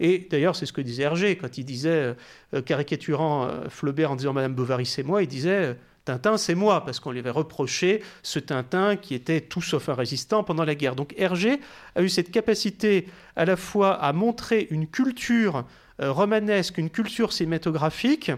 Et 0.01 0.27
d'ailleurs, 0.31 0.57
c'est 0.57 0.67
ce 0.67 0.73
que 0.73 0.81
disait 0.81 1.05
Hergé 1.05 1.37
quand 1.37 1.59
il 1.59 1.65
disait, 1.65 2.15
euh, 2.55 2.63
caricaturant 2.63 3.45
euh, 3.45 3.69
Flaubert 3.69 4.13
en 4.13 4.17
disant 4.17 4.33
Madame 4.33 4.55
Bovary, 4.55 4.87
c'est 4.87 5.03
moi, 5.03 5.23
il 5.23 5.29
disait 5.29 5.77
Tintin, 6.05 6.37
c'est 6.37 6.55
moi, 6.55 6.85
parce 6.85 7.01
qu'on 7.01 7.13
lui 7.13 7.19
avait 7.19 7.31
reproché 7.31 8.03
ce 8.23 8.39
Tintin 8.39 8.97
qui 8.97 9.15
était 9.15 9.41
tout 9.41 9.63
sauf 9.63 9.89
un 9.89 9.95
résistant 9.95 10.45
pendant 10.45 10.65
la 10.65 10.75
guerre. 10.75 10.97
Donc 10.97 11.15
Hergé 11.17 11.61
a 11.95 12.03
eu 12.03 12.09
cette 12.09 12.31
capacité 12.31 13.07
à 13.37 13.45
la 13.45 13.57
fois 13.57 13.95
à 13.95 14.13
montrer 14.13 14.67
une 14.71 14.87
culture 14.87 15.65
euh, 16.01 16.13
romanesque, 16.13 16.79
une 16.79 16.91
culture 16.91 17.33
cinématographique, 17.33 18.33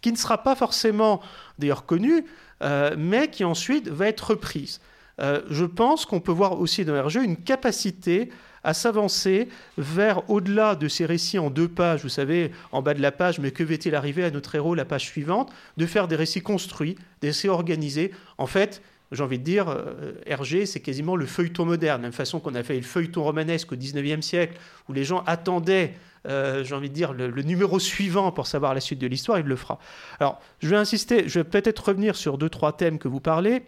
qui 0.00 0.12
ne 0.12 0.16
sera 0.16 0.42
pas 0.42 0.54
forcément 0.54 1.20
d'ailleurs 1.58 1.86
connue, 1.86 2.24
euh, 2.62 2.94
mais 2.98 3.28
qui 3.28 3.44
ensuite 3.44 3.88
va 3.88 4.08
être 4.08 4.30
reprise. 4.30 4.80
Euh, 5.20 5.42
je 5.50 5.64
pense 5.64 6.06
qu'on 6.06 6.20
peut 6.20 6.32
voir 6.32 6.60
aussi 6.60 6.84
dans 6.84 6.94
Hergé 6.94 7.20
une 7.20 7.36
capacité 7.36 8.30
à 8.64 8.74
s'avancer 8.74 9.48
vers 9.78 10.28
au-delà 10.30 10.74
de 10.74 10.88
ces 10.88 11.06
récits 11.06 11.38
en 11.38 11.50
deux 11.50 11.68
pages, 11.68 12.02
vous 12.02 12.08
savez, 12.08 12.52
en 12.70 12.82
bas 12.82 12.94
de 12.94 13.02
la 13.02 13.12
page, 13.12 13.38
mais 13.38 13.50
que 13.50 13.64
va-t-il 13.64 13.94
arriver 13.94 14.24
à 14.24 14.30
notre 14.30 14.54
héros 14.54 14.74
la 14.74 14.84
page 14.84 15.06
suivante, 15.06 15.52
de 15.76 15.86
faire 15.86 16.08
des 16.08 16.16
récits 16.16 16.42
construits, 16.42 16.96
des 17.20 17.28
récits 17.28 17.48
organisés. 17.48 18.12
En 18.38 18.46
fait, 18.46 18.82
j'ai 19.10 19.22
envie 19.22 19.38
de 19.38 19.44
dire, 19.44 19.68
euh, 19.68 20.12
Hergé, 20.26 20.64
c'est 20.64 20.80
quasiment 20.80 21.16
le 21.16 21.26
feuilleton 21.26 21.66
moderne, 21.66 22.00
de 22.00 22.02
la 22.02 22.08
même 22.08 22.12
façon 22.12 22.40
qu'on 22.40 22.54
a 22.54 22.62
fait 22.62 22.76
le 22.76 22.82
feuilleton 22.82 23.22
romanesque 23.22 23.72
au 23.72 23.76
XIXe 23.76 24.24
siècle, 24.24 24.58
où 24.88 24.92
les 24.92 25.04
gens 25.04 25.22
attendaient, 25.26 25.94
euh, 26.26 26.64
j'ai 26.64 26.74
envie 26.74 26.88
de 26.88 26.94
dire, 26.94 27.12
le, 27.12 27.28
le, 27.28 27.42
numéro 27.42 27.78
suivant 27.78 28.32
pour 28.32 28.46
savoir 28.46 28.74
la 28.74 28.80
suite 28.80 29.00
de 29.00 29.06
l'histoire, 29.06 29.38
il 29.38 29.46
le 29.46 29.56
fera. 29.56 29.78
Alors, 30.18 30.40
je 30.60 30.68
vais 30.68 30.76
insister, 30.76 31.28
je 31.28 31.40
vais 31.40 31.44
peut-être 31.44 31.88
revenir 31.88 32.16
sur 32.16 32.38
deux, 32.38 32.48
trois 32.48 32.72
thèmes 32.72 32.98
que 32.98 33.08
vous 33.08 33.20
parlez 33.20 33.62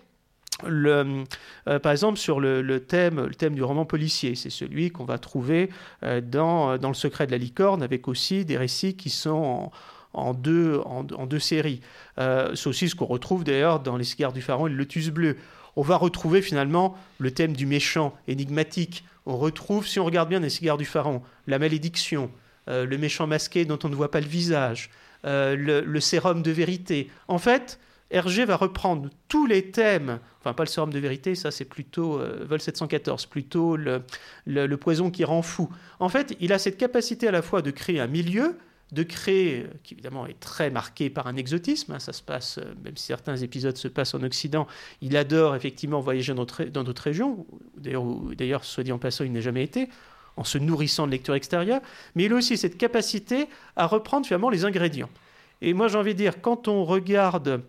euh, 0.63 1.25
par 1.83 1.93
exemple, 1.93 2.19
sur 2.19 2.41
le, 2.41 2.79
thème, 2.81 3.29
du 3.51 3.63
roman 3.63 3.85
policier, 3.85 4.35
c'est 4.35 4.51
celui 4.51 4.91
qu'on 4.91 5.05
va 5.05 5.19
trouver 5.19 5.71
euh, 6.03 6.21
dans, 6.21 6.79
dans, 6.79 6.89
Le 6.89 6.95
secret 6.95 7.27
de 7.27 7.33
la 7.33 7.39
licorne, 7.39 7.83
avec 7.83 8.09
aussi 8.09 8.45
des 8.45 8.57
récits 8.57 8.97
qui 8.97 9.11
sont 9.11 9.71
en, 10.13 10.35
deux 10.35 10.81
séries. 11.41 11.81
c'est 12.17 12.67
aussi 12.67 12.89
ce 12.89 12.95
qu'on 12.95 13.07
retrouve 13.07 13.43
d'ailleurs 13.43 13.81
dans 13.81 13.97
Les 13.97 14.05
cigares 14.05 14.33
du 14.33 14.43
pharaon 14.43 14.69
et 14.69 14.71
le 14.71 14.77
lotus 14.77 15.11
bleu. 15.11 15.37
On 15.77 15.83
va 15.83 15.97
retrouver 15.97 16.41
finalement 16.41 16.97
le 17.19 17.33
thème 17.33 17.55
du 17.55 17.67
méchant 17.67 18.15
énigmatique. 18.29 19.05
On 19.27 19.37
retrouve, 19.37 19.89
si 19.89 19.99
on 19.99 20.05
regarde 20.05 20.29
bien 20.29 20.39
Les 20.39 20.51
cigares 20.51 20.77
du 20.77 20.85
pharaon, 20.85 21.21
la 21.49 21.59
malédiction, 21.59 22.31
le 22.69 22.97
méchant 22.97 23.27
masqué 23.27 23.65
dont 23.65 23.79
on 23.83 23.89
ne 23.89 23.97
voit 23.97 24.13
pas 24.13 24.21
le 24.21 24.29
visage, 24.29 24.91
le, 25.25 25.99
sérum 25.99 26.43
de 26.43 26.53
vérité. 26.53 27.11
En 27.27 27.39
fait, 27.39 27.81
Hergé 28.11 28.45
va 28.45 28.57
reprendre 28.57 29.11
tous 29.29 29.47
les 29.47 29.71
thèmes, 29.71 30.21
enfin 30.41 30.53
pas 30.53 30.65
le 30.65 30.69
sérum 30.69 30.93
de 30.93 30.99
vérité, 30.99 31.35
ça 31.35 31.51
c'est 31.51 31.65
plutôt 31.65 32.21
euh, 32.21 32.45
Vol 32.49 32.61
714, 32.61 33.27
plutôt 33.27 33.77
le, 33.77 34.77
poison 34.77 35.11
qui 35.11 35.25
rend 35.25 35.43
fou. 35.43 35.69
En 36.01 36.09
fait, 36.09 36.37
il 36.41 36.53
a 36.53 36.59
cette 36.59 36.77
capacité 36.77 37.29
à 37.29 37.33
la 37.33 37.43
fois 37.43 37.63
de 37.63 37.71
créer 37.71 38.01
un 38.01 38.07
milieu, 38.07 38.59
de 38.93 39.03
créer, 39.03 39.67
qui 39.83 39.95
évidemment 39.95 40.27
est 40.27 40.39
très 40.39 40.71
marqué 40.71 41.11
par 41.11 41.27
un 41.27 41.37
exotisme, 41.37 41.93
hein, 41.93 41.99
ça 41.99 42.13
se 42.13 42.23
passe, 42.23 42.59
euh, 42.59 42.75
même 42.85 42.97
si 42.97 43.07
certains 43.07 43.37
épisodes 43.37 43.77
se 43.77 43.89
passent 43.89 44.15
en 44.15 44.23
Occident, 44.23 44.67
il 45.01 45.17
adore 45.17 45.57
effectivement 45.57 46.01
voyager 46.01 46.35
dans 46.35 46.85
d'autres 46.85 47.03
régions, 47.03 47.47
d'ailleurs, 47.77 48.65
soit 48.65 48.85
dit 48.85 48.93
en 48.93 48.99
passant, 48.99 49.25
il 49.25 49.33
n'a 49.33 49.41
jamais 49.41 49.65
été, 49.65 49.89
en 50.37 50.45
se 50.45 50.59
nourrissant 50.59 51.07
de 51.07 51.13
lecture 51.13 51.35
extérieure, 51.35 51.81
mais 52.15 52.25
il 52.25 52.33
a 52.33 52.37
aussi 52.37 52.57
cette 52.59 52.77
capacité 52.77 53.49
à 53.77 53.87
reprendre 53.87 54.27
finalement 54.27 54.51
les 54.51 54.65
ingrédients. 54.65 55.11
Et 55.63 55.73
moi 55.73 55.89
j'ai 55.89 55.97
envie 55.97 56.13
de 56.13 56.19
dire, 56.19 56.41
quand 56.41 56.69
on 56.69 56.85
regarde 56.85 57.63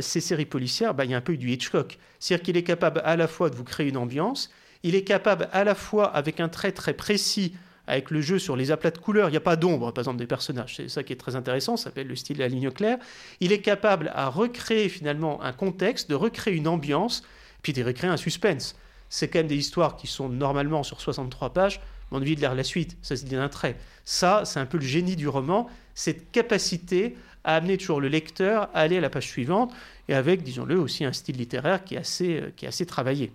ces 0.00 0.20
séries 0.20 0.46
policières, 0.46 0.94
bah, 0.94 1.04
il 1.04 1.10
y 1.10 1.14
a 1.14 1.16
un 1.16 1.22
peu 1.22 1.36
du 1.36 1.50
Hitchcock. 1.50 1.98
C'est-à-dire 2.18 2.44
qu'il 2.44 2.56
est 2.56 2.62
capable 2.62 3.00
à 3.04 3.16
la 3.16 3.26
fois 3.26 3.50
de 3.50 3.56
vous 3.56 3.64
créer 3.64 3.88
une 3.88 3.96
ambiance, 3.96 4.50
il 4.82 4.94
est 4.94 5.04
capable 5.04 5.48
à 5.52 5.64
la 5.64 5.74
fois, 5.74 6.06
avec 6.06 6.40
un 6.40 6.48
trait 6.48 6.72
très 6.72 6.92
précis, 6.92 7.54
avec 7.86 8.10
le 8.10 8.20
jeu 8.20 8.38
sur 8.38 8.56
les 8.56 8.70
aplats 8.70 8.90
de 8.90 8.98
couleurs, 8.98 9.28
il 9.28 9.32
n'y 9.32 9.36
a 9.36 9.40
pas 9.40 9.56
d'ombre, 9.56 9.92
par 9.92 10.02
exemple, 10.02 10.18
des 10.18 10.26
personnages. 10.26 10.76
C'est 10.76 10.88
ça 10.88 11.02
qui 11.02 11.12
est 11.12 11.16
très 11.16 11.36
intéressant, 11.36 11.76
ça 11.76 11.84
s'appelle 11.84 12.06
le 12.06 12.16
style 12.16 12.36
de 12.36 12.42
la 12.42 12.48
ligne 12.48 12.70
claire. 12.70 12.98
Il 13.40 13.52
est 13.52 13.60
capable 13.60 14.10
à 14.14 14.28
recréer 14.28 14.88
finalement 14.88 15.42
un 15.42 15.52
contexte, 15.52 16.08
de 16.08 16.14
recréer 16.14 16.54
une 16.54 16.68
ambiance, 16.68 17.22
puis 17.62 17.72
de 17.72 17.82
recréer 17.82 18.10
un 18.10 18.16
suspense. 18.16 18.76
C'est 19.08 19.28
quand 19.28 19.40
même 19.40 19.48
des 19.48 19.56
histoires 19.56 19.96
qui 19.96 20.06
sont 20.06 20.28
normalement 20.28 20.82
sur 20.82 21.00
63 21.00 21.52
pages, 21.52 21.80
mais 22.10 22.16
on 22.16 22.20
a 22.20 22.22
envie 22.22 22.36
de 22.36 22.40
lire 22.40 22.54
la 22.54 22.64
suite, 22.64 22.96
ça 23.02 23.16
se 23.16 23.24
dit 23.24 23.34
d'un 23.34 23.48
trait. 23.48 23.76
Ça, 24.04 24.42
c'est 24.44 24.60
un 24.60 24.66
peu 24.66 24.78
le 24.78 24.84
génie 24.84 25.16
du 25.16 25.28
roman, 25.28 25.68
cette 25.94 26.30
capacité 26.30 27.16
à 27.44 27.56
amener 27.56 27.76
toujours 27.76 28.00
le 28.00 28.08
lecteur 28.08 28.68
à 28.74 28.80
aller 28.80 28.98
à 28.98 29.00
la 29.00 29.10
page 29.10 29.28
suivante, 29.28 29.72
et 30.08 30.14
avec, 30.14 30.42
disons-le, 30.42 30.78
aussi 30.78 31.04
un 31.04 31.12
style 31.12 31.36
littéraire 31.36 31.84
qui 31.84 31.94
est 31.94 31.98
assez, 31.98 32.40
euh, 32.40 32.52
qui 32.56 32.64
est 32.64 32.68
assez 32.68 32.86
travaillé. 32.86 33.32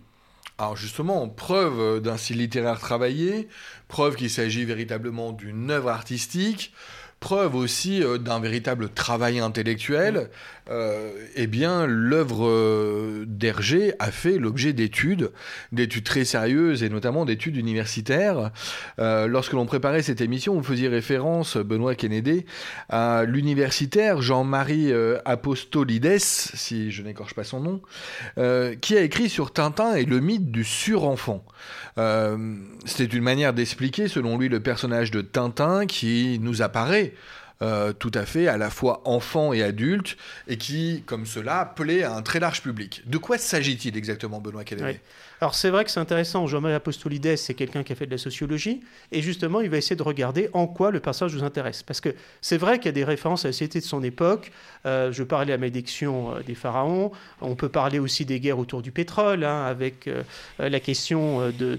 Alors 0.57 0.75
justement, 0.75 1.27
preuve 1.29 2.01
d'un 2.01 2.17
style 2.17 2.37
littéraire 2.39 2.79
travaillé, 2.79 3.47
preuve 3.87 4.15
qu'il 4.15 4.29
s'agit 4.29 4.65
véritablement 4.65 5.31
d'une 5.31 5.69
œuvre 5.69 5.89
artistique, 5.89 6.73
preuve 7.19 7.55
aussi 7.55 8.03
euh, 8.03 8.17
d'un 8.17 8.39
véritable 8.39 8.89
travail 8.89 9.39
intellectuel, 9.39 10.29
euh, 10.69 11.11
eh 11.35 11.47
bien, 11.47 11.85
l'œuvre 11.87 12.47
euh, 12.47 13.25
d'Hergé 13.27 13.93
a 13.99 14.11
fait 14.11 14.37
l'objet 14.37 14.73
d'études, 14.73 15.31
d'études 15.71 16.03
très 16.03 16.25
sérieuses 16.25 16.83
et 16.83 16.89
notamment 16.89 17.25
d'études 17.25 17.55
universitaires. 17.55 18.51
lorsque 18.97 19.53
l'on 19.53 19.65
préparait 19.65 20.01
cette 20.01 20.21
émission, 20.21 20.53
on 20.53 20.63
faisait 20.63 20.87
référence, 20.87 21.57
Benoît 21.57 21.95
Kennedy, 21.95 22.45
à 22.89 23.23
l'universitaire 23.25 24.21
Jean-Marie 24.21 24.91
Apostolides, 25.25 26.19
si 26.19 26.91
je 26.91 27.01
n'écorche 27.03 27.33
pas 27.33 27.43
son 27.43 27.59
nom, 27.59 27.81
qui 28.81 28.97
a 28.97 29.01
écrit 29.01 29.29
sur 29.29 29.51
Tintin 29.51 29.95
et 29.95 30.05
le 30.05 30.19
mythe 30.19 30.51
du 30.51 30.63
surenfant. 30.63 31.43
C'était 32.85 33.15
une 33.15 33.23
manière 33.23 33.53
d'expliquer, 33.53 34.07
selon 34.07 34.37
lui, 34.37 34.49
le 34.49 34.59
personnage 34.59 35.11
de 35.11 35.21
Tintin 35.21 35.85
qui 35.85 36.39
nous 36.41 36.61
apparaît 36.61 37.06
euh, 37.61 37.91
tout 37.91 38.11
à 38.13 38.25
fait 38.25 38.47
à 38.47 38.57
la 38.57 38.69
fois 38.69 39.01
enfant 39.05 39.51
et 39.51 39.63
adulte, 39.63 40.17
et 40.47 40.57
qui, 40.57 41.03
comme 41.05 41.25
cela, 41.25 41.73
plaît 41.75 42.03
à 42.03 42.13
un 42.13 42.21
très 42.21 42.39
large 42.39 42.61
public. 42.61 43.01
De 43.07 43.17
quoi 43.17 43.37
s'agit-il 43.37 43.97
exactement, 43.97 44.39
Benoît 44.39 44.63
Cadet 44.63 45.01
alors 45.39 45.53
c'est 45.53 45.69
vrai 45.69 45.85
que 45.85 45.91
c'est 45.91 45.99
intéressant, 45.99 46.47
Jean-Marie 46.47 46.73
Apostolides, 46.73 47.37
c'est 47.37 47.53
quelqu'un 47.53 47.83
qui 47.83 47.93
a 47.93 47.95
fait 47.95 48.07
de 48.07 48.11
la 48.11 48.17
sociologie, 48.17 48.81
et 49.11 49.21
justement 49.21 49.61
il 49.61 49.69
va 49.69 49.77
essayer 49.77 49.95
de 49.95 50.03
regarder 50.03 50.49
en 50.53 50.65
quoi 50.65 50.89
le 50.89 50.99
personnage 50.99 51.35
vous 51.35 51.43
intéresse. 51.43 51.83
Parce 51.83 52.01
que 52.01 52.15
c'est 52.41 52.57
vrai 52.57 52.79
qu'il 52.79 52.87
y 52.87 52.89
a 52.89 52.93
des 52.93 53.03
références 53.03 53.45
à 53.45 53.49
la 53.49 53.51
société 53.51 53.79
de 53.79 53.85
son 53.85 54.03
époque, 54.03 54.51
euh, 54.85 55.11
je 55.11 55.23
parlais 55.23 55.53
à 55.53 55.57
malédiction 55.57 56.35
euh, 56.35 56.41
des 56.41 56.55
pharaons, 56.55 57.11
on 57.41 57.55
peut 57.55 57.69
parler 57.69 57.99
aussi 57.99 58.25
des 58.25 58.39
guerres 58.39 58.57
autour 58.57 58.81
du 58.81 58.91
pétrole, 58.91 59.43
hein, 59.43 59.65
avec 59.65 60.07
euh, 60.07 60.23
la 60.57 60.79
question 60.79 61.51
de, 61.51 61.77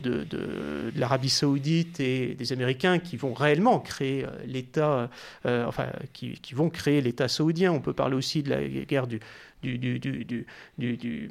l'Arabie 0.95 1.29
saoudite 1.29 1.99
et 1.99 2.35
des 2.35 2.53
Américains 2.53 3.01
qui 3.01 3.17
vont 3.17 3.35
réellement 3.35 3.81
créer 3.81 4.25
l'État, 4.47 5.11
enfin 5.45 5.87
qui, 6.13 6.39
vont 6.53 6.71
créer 6.71 7.01
l'État 7.01 7.29
saoudien, 7.29 7.73
on 7.73 7.81
peut 7.81 7.93
parler 7.93 8.17
aussi 8.17 8.43
de 8.43 8.51
la 8.51 8.63
guerre 8.65 9.07
du 9.07 9.21
du, 9.63 11.29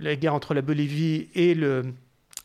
la 0.00 0.16
guerre 0.16 0.34
entre 0.34 0.54
la 0.54 0.62
Bolivie 0.62 1.28
et 1.34 1.54
le, 1.54 1.94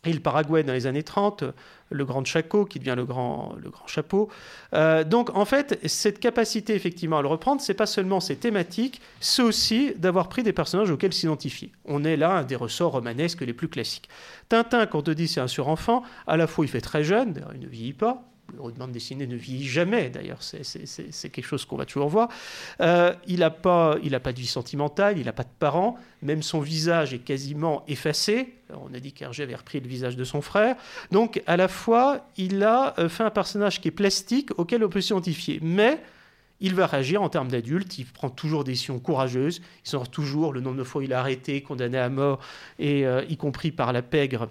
et 0.05 0.13
le 0.13 0.19
Paraguay 0.19 0.63
dans 0.63 0.73
les 0.73 0.87
années 0.87 1.03
30, 1.03 1.43
le 1.89 2.05
Grand 2.05 2.25
Chaco 2.25 2.65
qui 2.65 2.79
devient 2.79 2.95
le 2.95 3.05
Grand, 3.05 3.55
le 3.61 3.69
grand 3.69 3.87
Chapeau. 3.87 4.29
Euh, 4.73 5.03
donc 5.03 5.35
en 5.35 5.45
fait, 5.45 5.79
cette 5.87 6.19
capacité 6.19 6.75
effectivement 6.75 7.19
à 7.19 7.21
le 7.21 7.27
reprendre, 7.27 7.61
c'est 7.61 7.73
pas 7.73 7.85
seulement 7.85 8.19
ces 8.19 8.35
thématiques, 8.35 9.01
c'est 9.19 9.43
aussi 9.43 9.93
d'avoir 9.95 10.27
pris 10.29 10.43
des 10.43 10.53
personnages 10.53 10.89
auxquels 10.89 11.13
s'identifier. 11.13 11.71
On 11.85 12.03
est 12.03 12.17
là 12.17 12.37
un 12.37 12.43
des 12.43 12.55
ressorts 12.55 12.93
romanesques 12.93 13.41
les 13.41 13.53
plus 13.53 13.69
classiques. 13.69 14.09
Tintin, 14.49 14.85
quand 14.87 14.99
on 14.99 15.03
te 15.03 15.11
dit 15.11 15.27
c'est 15.27 15.41
un 15.41 15.47
surenfant, 15.47 16.03
à 16.27 16.37
la 16.37 16.47
fois 16.47 16.65
il 16.65 16.69
fait 16.69 16.81
très 16.81 17.03
jeune, 17.03 17.45
il 17.53 17.61
ne 17.61 17.67
vieillit 17.67 17.93
pas, 17.93 18.32
le 18.57 18.71
bande 18.73 18.91
dessinée 18.91 19.27
ne 19.27 19.35
vieillit 19.35 19.67
jamais, 19.67 20.09
d'ailleurs, 20.09 20.41
c'est 20.41 21.29
quelque 21.29 21.45
chose 21.45 21.65
qu'on 21.65 21.77
va 21.77 21.85
toujours 21.85 22.09
voir. 22.09 22.29
Euh, 22.81 23.13
il 23.27 23.39
n'a 23.39 23.49
pas, 23.49 23.97
il 24.03 24.17
pas 24.19 24.33
de 24.33 24.39
vie 24.39 24.47
sentimentale, 24.47 25.17
il 25.17 25.25
n'a 25.25 25.33
pas 25.33 25.43
de 25.43 25.49
parents, 25.59 25.97
même 26.21 26.43
son 26.43 26.59
visage 26.59 27.13
est 27.13 27.19
quasiment 27.19 27.83
effacé. 27.87 28.53
on 28.69 28.93
a 28.93 28.99
dit 28.99 29.11
qu'Hergé 29.11 29.43
avait 29.43 29.55
repris 29.55 29.79
le 29.79 29.87
visage 29.87 30.15
de 30.15 30.23
son 30.23 30.41
frère. 30.41 30.75
Donc, 31.11 31.41
à 31.47 31.57
la 31.57 31.67
fois, 31.67 32.27
il 32.37 32.63
a 32.63 32.93
euh, 32.99 33.09
fait 33.09 33.23
un 33.23 33.31
personnage 33.31 33.81
qui 33.81 33.87
est 33.87 33.91
plastique, 33.91 34.49
auquel 34.57 34.83
on 34.83 34.89
peut 34.89 35.01
s'identifier. 35.01 35.59
Mais 35.61 36.01
il 36.59 36.75
va 36.75 36.87
réagir 36.87 37.21
en 37.21 37.29
termes 37.29 37.49
d'adulte, 37.49 37.97
il 37.97 38.05
prend 38.05 38.29
toujours 38.29 38.63
des 38.63 38.71
décisions 38.71 38.99
courageuses, 38.99 39.61
il 39.85 39.89
sort 39.89 40.09
toujours 40.09 40.53
le 40.53 40.61
nombre 40.61 40.77
de 40.77 40.83
fois 40.83 41.03
il 41.03 41.11
a 41.13 41.19
arrêté, 41.19 41.61
condamné 41.61 41.97
à 41.97 42.09
mort, 42.09 42.39
et 42.79 43.05
euh, 43.05 43.23
y 43.27 43.35
compris 43.35 43.71
par 43.71 43.91
la 43.91 44.01
pègre 44.01 44.49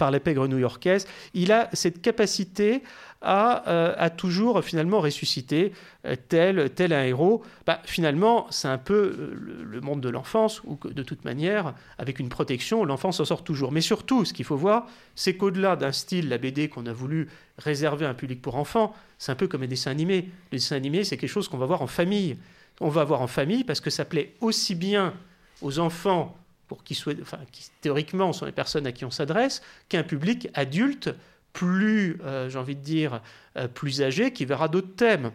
par 0.00 0.10
la 0.10 0.18
pègre 0.18 0.48
new-yorkaise, 0.48 1.06
il 1.34 1.52
a 1.52 1.68
cette 1.74 2.00
capacité 2.00 2.82
euh, 3.22 3.94
a, 3.98 4.08
toujours 4.08 4.64
finalement 4.64 5.00
ressuscité 5.00 5.74
euh, 6.06 6.16
tel, 6.28 6.70
tel 6.70 6.94
un 6.94 7.04
héros. 7.04 7.42
Bah, 7.66 7.82
finalement, 7.84 8.46
c'est 8.48 8.68
un 8.68 8.78
peu 8.78 8.94
euh, 8.94 9.62
le, 9.62 9.80
monde 9.82 10.00
de 10.00 10.08
l'enfance, 10.08 10.62
où 10.64 10.78
de 10.82 11.02
toute 11.02 11.26
manière, 11.26 11.74
avec 11.98 12.18
une 12.18 12.30
protection, 12.30 12.82
l'enfant 12.86 13.12
s'en 13.12 13.26
sort 13.26 13.44
toujours. 13.44 13.72
Mais 13.72 13.82
surtout, 13.82 14.24
ce 14.24 14.32
qu'il 14.32 14.46
faut 14.46 14.56
voir, 14.56 14.86
c'est 15.16 15.36
qu'au-delà 15.36 15.76
d'un 15.76 15.92
style, 15.92 16.30
la 16.30 16.38
BD 16.38 16.70
qu'on 16.70 16.86
a 16.86 16.94
voulu 16.94 17.28
réserver 17.58 18.06
à 18.06 18.08
un 18.08 18.14
public 18.14 18.40
pour 18.40 18.56
enfants, 18.56 18.94
c'est 19.18 19.32
un 19.32 19.36
peu 19.36 19.48
comme 19.48 19.64
un 19.64 19.66
dessin 19.66 19.90
animé. 19.90 20.30
Le 20.50 20.56
dessin 20.56 20.76
animé, 20.76 21.04
c'est 21.04 21.18
quelque 21.18 21.28
chose 21.28 21.46
qu'on 21.46 21.58
va 21.58 21.66
voir 21.66 21.82
en 21.82 21.86
famille. 21.86 22.38
On 22.80 22.88
va 22.88 23.04
voir 23.04 23.20
en 23.20 23.26
famille 23.26 23.64
parce 23.64 23.82
que 23.82 23.90
ça 23.90 24.06
plaît 24.06 24.34
aussi 24.40 24.74
bien 24.74 25.12
aux 25.60 25.78
enfants 25.78 26.39
pour 26.70 26.84
qui, 26.84 26.96
enfin, 27.20 27.40
qui 27.50 27.68
théoriquement 27.80 28.32
sont 28.32 28.46
les 28.46 28.52
personnes 28.52 28.86
à 28.86 28.92
qui 28.92 29.04
on 29.04 29.10
s'adresse, 29.10 29.60
qu'un 29.88 30.04
public 30.04 30.48
adulte 30.54 31.12
plus, 31.52 32.20
euh, 32.22 32.48
j'ai 32.48 32.60
envie 32.60 32.76
de 32.76 32.80
dire, 32.80 33.22
euh, 33.56 33.66
plus 33.66 34.02
âgé, 34.02 34.32
qui 34.32 34.44
verra 34.44 34.68
d'autres 34.68 34.94
thèmes. 34.94 35.32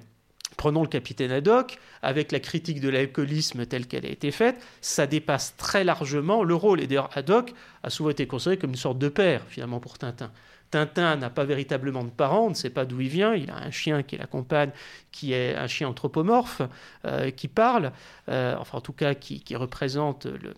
Prenons 0.56 0.82
le 0.82 0.88
capitaine 0.88 1.32
Haddock, 1.32 1.78
avec 2.02 2.32
la 2.32 2.40
critique 2.40 2.80
de 2.80 2.88
l'alcoolisme 2.88 3.66
telle 3.66 3.86
qu'elle 3.86 4.06
a 4.06 4.10
été 4.10 4.32
faite, 4.32 4.66
ça 4.80 5.08
dépasse 5.08 5.58
très 5.58 5.84
largement 5.84 6.46
le 6.46 6.56
rôle. 6.56 6.80
Et 6.80 6.88
d'ailleurs, 6.88 7.10
Haddock 7.14 7.54
a 7.84 7.90
souvent 7.90 8.12
été 8.12 8.28
considéré 8.28 8.58
comme 8.58 8.70
une 8.70 8.78
sorte 8.78 8.98
de 8.98 9.10
père, 9.10 9.42
finalement, 9.50 9.82
pour 9.82 9.98
Tintin. 9.98 10.32
Tintin 10.72 11.18
n'a 11.18 11.30
pas 11.30 11.44
véritablement 11.44 12.06
de 12.06 12.12
parents, 12.12 12.46
on 12.46 12.52
ne 12.52 12.56
sait 12.56 12.70
pas 12.70 12.86
d'où 12.86 13.02
il 13.02 13.10
vient. 13.10 13.36
Il 13.36 13.52
a 13.52 13.58
un 13.58 13.72
chien 13.72 14.04
qui 14.04 14.16
l'accompagne, 14.16 14.72
qui 15.12 15.34
est 15.34 15.54
un 15.54 15.68
chien 15.68 15.90
anthropomorphe, 15.90 16.62
euh, 17.04 17.30
qui 17.30 17.50
parle, 17.50 17.92
enfin 18.30 18.78
en 18.78 18.82
tout 18.82 18.94
cas 18.94 19.16
qui 19.16 19.56
représente 19.58 20.28
le, 20.28 20.54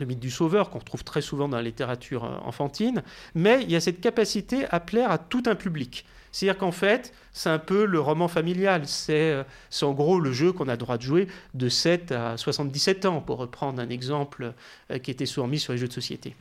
le 0.00 0.06
mythe 0.06 0.20
du 0.20 0.30
sauveur 0.30 0.70
qu'on 0.70 0.78
retrouve 0.78 1.04
très 1.04 1.20
souvent 1.22 1.48
dans 1.48 1.56
la 1.56 1.62
littérature 1.62 2.24
euh, 2.24 2.36
enfantine, 2.44 3.02
mais 3.34 3.62
il 3.62 3.70
y 3.70 3.76
a 3.76 3.80
cette 3.80 4.00
capacité 4.00 4.66
à 4.70 4.80
plaire 4.80 5.10
à 5.10 5.18
tout 5.18 5.42
un 5.46 5.54
public. 5.54 6.04
C'est-à-dire 6.32 6.58
qu'en 6.58 6.72
fait, 6.72 7.12
c'est 7.32 7.48
un 7.48 7.60
peu 7.60 7.84
le 7.84 8.00
roman 8.00 8.26
familial, 8.26 8.82
euh, 9.10 9.44
c'est 9.70 9.84
en 9.84 9.92
gros 9.92 10.18
le 10.18 10.32
jeu 10.32 10.52
qu'on 10.52 10.68
a 10.68 10.76
droit 10.76 10.96
de 10.96 11.02
jouer 11.02 11.28
de 11.54 11.68
7 11.68 12.10
à 12.12 12.36
77 12.36 13.06
ans, 13.06 13.20
pour 13.20 13.38
reprendre 13.38 13.80
un 13.80 13.88
exemple 13.88 14.52
euh, 14.90 14.98
qui 14.98 15.10
était 15.10 15.26
souvent 15.26 15.46
mis 15.46 15.60
sur 15.60 15.72
les 15.72 15.78
jeux 15.78 15.88
de 15.88 15.92
société. 15.92 16.34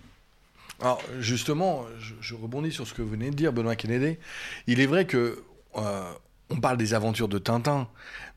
Alors 0.81 0.99
justement, 1.19 1.85
je, 1.99 2.33
rebondis 2.33 2.71
sur 2.71 2.87
ce 2.87 2.93
que 2.93 3.03
vous 3.03 3.09
venez 3.09 3.29
de 3.29 3.35
dire, 3.35 3.53
Benoît 3.53 3.75
Kennedy. 3.75 4.17
Il 4.65 4.79
est 4.79 4.87
vrai 4.87 5.05
que 5.05 5.43
on 6.49 6.57
parle 6.57 6.77
des 6.77 6.93
aventures 6.93 7.27
de 7.27 7.37
Tintin, 7.37 7.87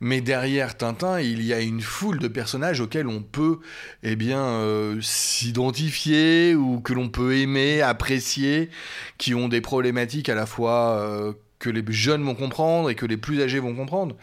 mais 0.00 0.20
derrière 0.20 0.76
Tintin, 0.76 1.20
il 1.20 1.42
y 1.42 1.52
a 1.52 1.60
une 1.60 1.80
foule 1.80 2.18
de 2.18 2.28
personnages 2.28 2.80
auxquels 2.80 3.08
on 3.08 3.20
peut 3.20 3.58
eh 4.02 4.16
bien 4.16 4.42
euh, 4.42 4.98
s'identifier 5.02 6.54
ou 6.54 6.80
que 6.80 6.92
l'on 6.92 7.08
peut 7.08 7.36
aimer, 7.36 7.82
apprécier, 7.82 8.70
qui 9.18 9.34
ont 9.34 9.48
des 9.48 9.60
problématiques 9.60 10.28
à 10.28 10.34
la 10.34 10.46
fois 10.46 10.98
euh, 10.98 11.32
que 11.58 11.70
les 11.70 11.82
jeunes 11.88 12.22
vont 12.22 12.34
comprendre 12.34 12.90
et 12.90 12.94
que 12.94 13.06
les 13.06 13.16
plus 13.16 13.42
âgés 13.42 13.58
vont 13.58 13.74
comprendre. 13.74 14.16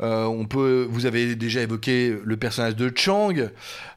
Euh, 0.00 0.24
on 0.24 0.44
peut, 0.44 0.86
vous 0.90 1.06
avez 1.06 1.34
déjà 1.34 1.60
évoqué 1.60 2.16
le 2.22 2.36
personnage 2.36 2.76
de 2.76 2.92
Chang, 2.94 3.34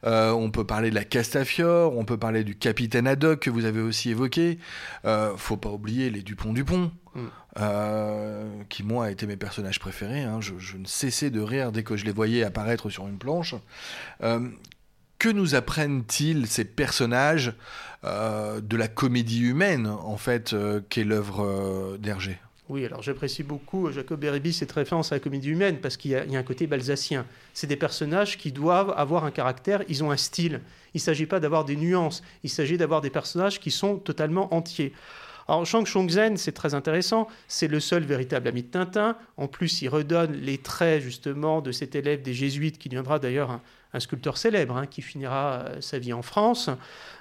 on 0.03 0.51
peut 0.51 0.63
parler 0.63 0.89
de 0.89 0.95
la 0.95 1.03
Castafiore, 1.03 1.97
on 1.97 2.05
peut 2.05 2.17
parler 2.17 2.43
du 2.43 2.55
capitaine 2.55 3.07
Haddock 3.07 3.39
que 3.39 3.50
vous 3.50 3.65
avez 3.65 3.81
aussi 3.81 4.12
évoqué. 4.12 4.59
Euh, 5.05 5.35
faut 5.38 5.57
pas 5.57 5.69
oublier 5.69 6.09
les 6.09 6.21
Dupont-Dupont. 6.21 6.91
Mm. 7.15 7.27
Qui 8.69 8.83
moi 8.83 9.12
été 9.12 9.27
mes 9.27 9.38
personnages 9.38 9.79
préférés. 9.79 10.24
Hein. 10.24 10.39
Je, 10.41 10.77
ne 10.77 10.86
cessais 10.86 11.29
de 11.29 11.41
rire 11.41 11.72
dès 11.72 11.83
que 11.83 11.95
je 11.95 12.05
les 12.05 12.12
voyais 12.12 12.43
apparaître 12.43 12.89
sur 12.89 13.07
une 13.07 13.17
planche. 13.17 13.55
que 14.19 15.29
nous 15.29 15.55
apprennent-ils 15.55 16.48
ces 16.48 16.65
personnages 16.65 17.53
de 18.03 18.77
la 18.77 18.88
comédie 18.88 19.41
humaine, 19.41 19.88
en 19.88 20.17
fait, 20.17 20.55
qu'est 20.89 21.03
l'œuvre 21.03 21.98
d'Hergé? 21.98 22.39
Oui, 22.69 22.86
alors 22.86 23.01
j'apprécie 23.01 23.43
beaucoup 23.43 23.91
Jacob 23.91 24.19
Beribi 24.22 24.53
cette 24.53 24.72
référence 24.72 25.12
à 25.12 25.15
la 25.15 25.19
comédie 25.19 25.50
humaine 25.50 25.79
parce 25.81 25.98
qu'il 25.98 26.12
y, 26.12 26.15
a 26.15 26.39
un 26.39 26.43
côté 26.43 26.65
balsacien. 26.65 27.25
C'est 27.53 27.67
des 27.67 27.75
personnages 27.75 28.38
qui 28.38 28.53
doivent 28.53 28.93
avoir 28.95 29.25
un 29.25 29.31
caractère, 29.31 29.83
ils 29.89 30.01
ont 30.03 30.12
un 30.12 30.17
style. 30.17 30.62
Il 30.93 30.98
ne 30.98 31.01
s'agit 31.01 31.25
pas 31.25 31.41
d'avoir 31.41 31.65
des 31.65 31.75
nuances, 31.75 32.24
il 32.43 32.50
s'agit 32.50 32.77
d'avoir 32.77 33.01
des 33.01 33.10
personnages 33.10 33.60
qui 33.60 33.69
sont 33.69 33.98
totalement 33.98 34.53
entiers. 34.53 34.93
Alors 35.47 35.65
Shang 35.65 35.85
Chongzhen, 35.85 36.38
c'est 36.38 36.51
très 36.51 36.73
intéressant, 36.73 37.27
c'est 37.47 37.67
le 37.67 37.79
seul 37.79 38.03
véritable 38.03 38.47
ami 38.47 38.63
de 38.63 38.67
Tintin. 38.67 39.17
En 39.38 39.47
plus, 39.47 39.81
il 39.81 39.89
redonne 39.89 40.33
les 40.33 40.57
traits 40.57 41.01
justement 41.01 41.62
de 41.62 41.71
cet 41.71 41.95
élève 41.95 42.21
des 42.21 42.33
jésuites 42.33 42.77
qui 42.77 42.89
deviendra 42.89 43.19
d'ailleurs 43.19 43.59
un, 43.93 44.00
sculpteur 44.00 44.38
célèbre, 44.38 44.77
hein, 44.77 44.88
qui 44.88 45.01
finira 45.01 45.53
euh, 45.53 45.81
sa 45.81 46.00
vie 46.00 46.13
en 46.13 46.21
France. 46.21 46.69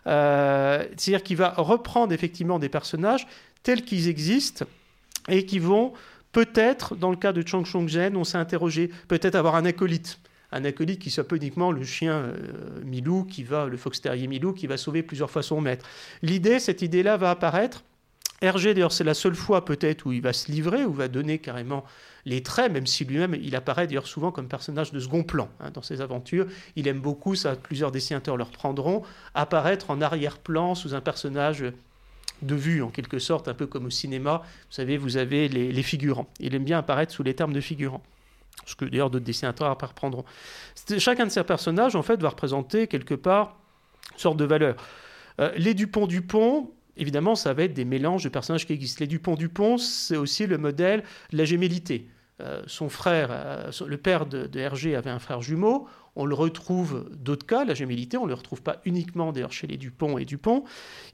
Euh, 0.07 0.85
c'est-à-dire 0.97 1.23
qu'il 1.23 1.37
va 1.37 1.52
reprendre 1.57 2.12
effectivement 2.12 2.59
des 2.59 2.71
personnages 2.71 3.26
tels 3.62 3.83
qu'ils 3.83 4.09
existent 4.09 4.64
et 5.29 5.45
qui 5.45 5.59
vont 5.59 5.93
peut-être, 6.33 6.97
dans 6.97 7.11
le 7.11 7.17
cas 7.17 7.33
de 7.33 7.47
Chang 7.47 7.64
Chongzhen, 7.64 8.17
on 8.17 8.25
s'est 8.25 8.38
interrogé, 8.38 8.91
peut-être 9.09 9.35
avoir 9.35 9.55
un 9.55 9.64
acolyte. 9.64 10.19
Un 10.50 10.64
acolyte 10.64 11.00
qui 11.00 11.11
soit 11.11 11.31
uniquement 11.33 11.73
le 11.73 11.83
chien 11.83 12.14
euh, 12.14 12.35
Milou, 12.85 13.25
qui 13.25 13.43
va, 13.43 13.67
le 13.67 13.76
fox 13.76 14.00
terrier 14.00 14.26
Milou, 14.26 14.52
qui 14.52 14.67
va 14.67 14.76
sauver 14.76 15.02
plusieurs 15.02 15.31
fois 15.31 15.43
son 15.43 15.61
maître. 15.61 15.87
L'idée, 16.23 16.59
cette 16.59 16.83
idée-là 16.83 17.17
va 17.17 17.31
apparaître. 17.31 17.85
Hergé, 18.43 18.75
d'ailleurs, 18.75 18.93
c'est 18.93 19.05
la 19.05 19.15
seule 19.15 19.37
fois 19.37 19.65
peut-être 19.65 20.05
où 20.05 20.13
il 20.13 20.21
va 20.21 20.33
se 20.33 20.51
livrer, 20.51 20.85
où 20.85 20.93
va 20.93 21.07
donner 21.07 21.39
carrément 21.39 21.85
les 22.25 22.43
traits, 22.43 22.73
même 22.73 22.87
si 22.87 23.05
lui-même, 23.05 23.35
il 23.35 23.55
apparaît 23.55 23.87
d'ailleurs 23.87 24.07
souvent 24.09 24.33
comme 24.33 24.49
personnage 24.49 24.93
de 24.93 24.99
second 24.99 25.23
plan 25.23 25.49
hein, 25.61 25.71
dans 25.71 25.83
ses 25.83 26.01
aventures. 26.01 26.47
Il 26.75 26.89
aime 26.89 27.01
beaucoup, 27.01 27.37
ça 27.37 27.55
plusieurs 27.55 27.93
dessinateurs 27.93 28.37
le 28.37 28.43
reprendront, 28.43 29.03
apparaître 29.35 29.91
en 29.91 30.01
arrière-plan 30.01 30.75
sous 30.75 30.95
un 30.95 31.01
personnage 31.01 31.65
de 32.43 32.55
vue, 32.57 32.83
en 32.83 32.89
quelque 32.89 33.21
sorte, 33.21 33.47
un 33.47 33.55
peu 33.55 33.67
comme 33.67 33.87
au 33.87 33.91
cinéma. 33.91 34.43
Vous 34.45 34.75
savez, 34.75 34.97
vous 34.97 35.17
avez 35.17 35.49
les, 35.49 35.83
figurants. 35.83 36.29
Il 36.41 36.55
aime 36.57 36.65
bien 36.65 36.79
apparaître 36.79 37.13
sous 37.13 37.23
les 37.23 37.35
termes 37.35 37.53
de 37.53 37.61
figurants. 37.61 38.03
Ce 38.67 38.75
que 38.75 38.85
d'ailleurs 38.85 39.11
d'autres 39.11 39.25
dessinateurs 39.25 39.71
reprendront. 39.71 40.25
Chacun 40.99 41.27
de 41.27 41.31
ces 41.31 41.43
personnages, 41.45 41.95
en 41.95 42.03
fait, 42.03 42.21
va 42.21 42.31
représenter 42.31 42.89
quelque 42.89 43.15
part 43.15 43.57
une 44.13 44.19
sorte 44.19 44.37
de 44.37 44.45
valeur. 44.45 44.77
Euh, 45.41 45.53
les 45.57 45.75
Dupont-Dupont, 45.75 46.71
évidemment, 46.97 47.35
ça 47.35 47.53
va 47.53 47.65
être 47.65 47.75
des 47.75 47.85
mélanges 47.85 48.25
de 48.25 48.29
personnages 48.29 48.67
qui 48.67 48.73
existent. 48.73 49.01
Les 49.01 49.07
Dupont-Dupont, 49.07 49.79
c'est 49.79 50.17
aussi 50.17 50.47
le 50.47 50.59
modèle 50.59 51.03
de 51.33 51.39
la 51.39 51.45
gémellité. 51.45 52.09
Euh, 52.41 52.63
son 52.67 52.89
frère, 52.89 53.29
euh, 53.31 53.71
le 53.87 53.97
père 53.99 54.27
de, 54.27 54.49
Hergé 54.59 54.97
avait 54.97 55.11
un 55.11 55.19
frère 55.19 55.43
jumeau. 55.43 55.87
On 56.17 56.27
le 56.27 56.35
retrouve 56.35 57.09
d'autres 57.13 57.47
cas, 57.47 57.65
la 57.65 57.75
gémellité, 57.75 58.17
on 58.17 58.25
ne 58.25 58.29
le 58.29 58.35
retrouve 58.35 58.63
pas 58.63 58.81
uniquement 58.85 59.33
d'ailleurs 59.33 59.53
chez 59.53 59.67
les 59.67 59.77
Dupont 59.77 60.19
et 60.19 60.25
Dupont. 60.25 60.65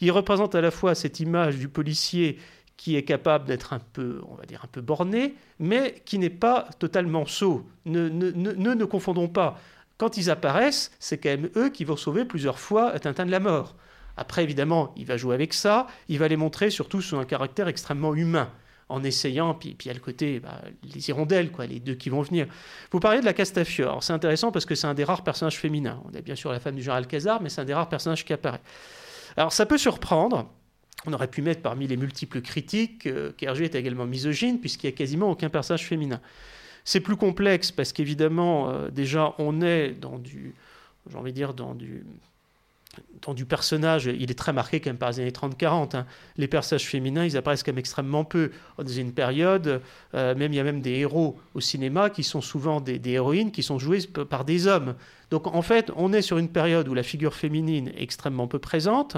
Il 0.00 0.10
représente 0.10 0.54
à 0.54 0.60
la 0.60 0.70
fois 0.70 0.94
cette 0.94 1.20
image 1.20 1.56
du 1.56 1.68
policier 1.68 2.38
qui 2.76 2.96
est 2.96 3.04
capable 3.04 3.46
d'être 3.46 3.72
un 3.72 3.80
peu, 3.80 4.20
on 4.28 4.34
va 4.34 4.44
dire, 4.44 4.62
un 4.64 4.68
peu 4.68 4.80
borné, 4.80 5.34
mais 5.58 6.00
qui 6.04 6.18
n'est 6.18 6.30
pas 6.30 6.68
totalement 6.78 7.26
sot. 7.26 7.66
Ne 7.84 8.08
ne, 8.08 8.30
ne, 8.30 8.74
ne 8.74 8.84
confondons 8.84 9.28
pas. 9.28 9.60
Quand 9.98 10.16
ils 10.16 10.30
apparaissent, 10.30 10.92
c'est 11.00 11.18
quand 11.18 11.30
même 11.30 11.50
eux 11.56 11.70
qui 11.70 11.84
vont 11.84 11.96
sauver 11.96 12.24
plusieurs 12.24 12.60
fois 12.60 12.98
Tintin 13.00 13.26
de 13.26 13.32
la 13.32 13.40
mort. 13.40 13.74
Après, 14.18 14.42
évidemment, 14.42 14.92
il 14.96 15.06
va 15.06 15.16
jouer 15.16 15.34
avec 15.34 15.54
ça, 15.54 15.86
il 16.08 16.18
va 16.18 16.26
les 16.26 16.36
montrer 16.36 16.70
surtout 16.70 17.00
sous 17.00 17.16
un 17.16 17.24
caractère 17.24 17.68
extrêmement 17.68 18.14
humain 18.14 18.50
en 18.88 19.04
essayant, 19.04 19.54
puis, 19.54 19.74
puis 19.74 19.90
a 19.90 19.92
le 19.92 20.00
côté, 20.00 20.40
bah, 20.40 20.60
les 20.82 21.08
hirondelles, 21.08 21.52
quoi, 21.52 21.66
les 21.66 21.78
deux 21.78 21.94
qui 21.94 22.08
vont 22.08 22.22
venir. 22.22 22.46
Vous 22.90 23.00
parlez 23.00 23.20
de 23.20 23.24
la 23.24 23.32
Castafiore. 23.32 24.02
C'est 24.02 24.12
intéressant 24.12 24.50
parce 24.50 24.64
que 24.64 24.74
c'est 24.74 24.86
un 24.86 24.94
des 24.94 25.04
rares 25.04 25.22
personnages 25.22 25.58
féminins. 25.58 26.02
On 26.10 26.16
a 26.16 26.20
bien 26.20 26.34
sûr 26.34 26.50
la 26.50 26.58
femme 26.58 26.74
du 26.74 26.82
général 26.82 27.04
Alcazar, 27.04 27.40
mais 27.40 27.48
c'est 27.48 27.60
un 27.60 27.64
des 27.64 27.74
rares 27.74 27.88
personnages 27.88 28.24
qui 28.24 28.32
apparaît. 28.32 28.62
Alors 29.36 29.52
ça 29.52 29.66
peut 29.66 29.78
surprendre. 29.78 30.50
On 31.06 31.12
aurait 31.12 31.28
pu 31.28 31.42
mettre 31.42 31.62
parmi 31.62 31.86
les 31.86 31.96
multiples 31.96 32.40
critiques 32.40 33.06
euh, 33.06 33.30
qu'Hergé 33.36 33.66
est 33.66 33.74
également 33.76 34.06
misogyne, 34.06 34.58
puisqu'il 34.58 34.88
n'y 34.88 34.94
a 34.94 34.96
quasiment 34.96 35.30
aucun 35.30 35.48
personnage 35.48 35.86
féminin. 35.86 36.20
C'est 36.84 37.00
plus 37.00 37.16
complexe 37.16 37.70
parce 37.70 37.92
qu'évidemment, 37.92 38.70
euh, 38.70 38.88
déjà, 38.90 39.34
on 39.38 39.60
est 39.60 39.90
dans 39.90 40.18
du, 40.18 40.54
j'ai 41.08 41.16
envie 41.16 41.30
de 41.30 41.36
dire, 41.36 41.54
dans 41.54 41.74
du, 41.74 42.04
dans 43.22 43.34
du 43.34 43.44
personnage, 43.44 44.06
il 44.06 44.30
est 44.30 44.38
très 44.38 44.52
marqué 44.52 44.80
quand 44.80 44.90
même 44.90 44.98
par 44.98 45.10
les 45.10 45.20
années 45.20 45.30
30-40. 45.30 45.96
Hein. 45.96 46.06
Les 46.36 46.48
personnages 46.48 46.86
féminins, 46.86 47.24
ils 47.24 47.36
apparaissent 47.36 47.62
quand 47.62 47.72
même 47.72 47.78
extrêmement 47.78 48.24
peu. 48.24 48.50
Dans 48.78 48.86
une 48.86 49.12
période, 49.12 49.80
euh, 50.14 50.34
même 50.34 50.52
il 50.52 50.56
y 50.56 50.60
a 50.60 50.64
même 50.64 50.80
des 50.80 50.92
héros 50.92 51.38
au 51.54 51.60
cinéma 51.60 52.10
qui 52.10 52.22
sont 52.22 52.40
souvent 52.40 52.80
des, 52.80 52.98
des, 52.98 53.12
héroïnes 53.12 53.50
qui 53.50 53.62
sont 53.62 53.78
jouées 53.78 54.00
par 54.28 54.44
des 54.44 54.66
hommes. 54.66 54.94
Donc 55.30 55.46
en 55.46 55.62
fait, 55.62 55.90
on 55.96 56.12
est 56.12 56.22
sur 56.22 56.38
une 56.38 56.48
période 56.48 56.88
où 56.88 56.94
la 56.94 57.02
figure 57.02 57.34
féminine 57.34 57.88
est 57.88 58.02
extrêmement 58.02 58.46
peu 58.46 58.58
présente, 58.58 59.16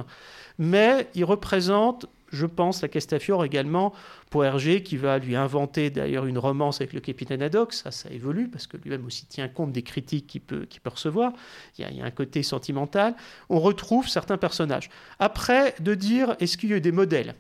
mais 0.59 1.09
il 1.15 1.25
représente 1.25 2.07
je 2.31 2.47
pense, 2.47 2.83
la 2.83 2.89
Castafiore 2.89 3.45
également, 3.45 3.93
pour 4.31 4.45
Hergé, 4.45 4.83
qui 4.83 4.97
va 4.97 5.19
lui 5.19 5.37
inventer 5.37 5.91
d'ailleurs 5.91 6.27
une 6.27 6.39
romance 6.39 6.81
avec 6.81 6.93
le 6.93 7.01
capitaine 7.01 7.43
Haddock. 7.43 7.73
Ça, 7.73 7.91
ça 7.91 8.11
évolue, 8.11 8.49
parce 8.49 8.67
que 8.67 8.77
lui-même 8.77 9.05
aussi 9.07 9.27
tient 9.27 9.49
compte 9.49 9.73
des 9.73 9.83
critiques 9.83 10.27
qu'il 10.27 10.41
peut, 10.41 10.67
recevoir. 10.85 11.33
Il 11.79 11.83
y, 11.83 11.85
a, 11.85 11.91
il 11.91 11.97
y, 11.99 12.01
a, 12.01 12.05
un 12.05 12.11
côté 12.11 12.43
sentimental. 12.43 13.15
On 13.49 13.61
retrouve 13.61 14.09
certains 14.09 14.39
personnages. 14.39 14.91
Après, 15.19 15.75
de 15.81 15.95
dire, 15.95 16.37
est-ce 16.41 16.57
qu'il 16.57 16.71
y 16.71 16.73
a 16.73 16.77
eu 16.77 16.81
des 16.81 16.93
modèles? 16.93 17.35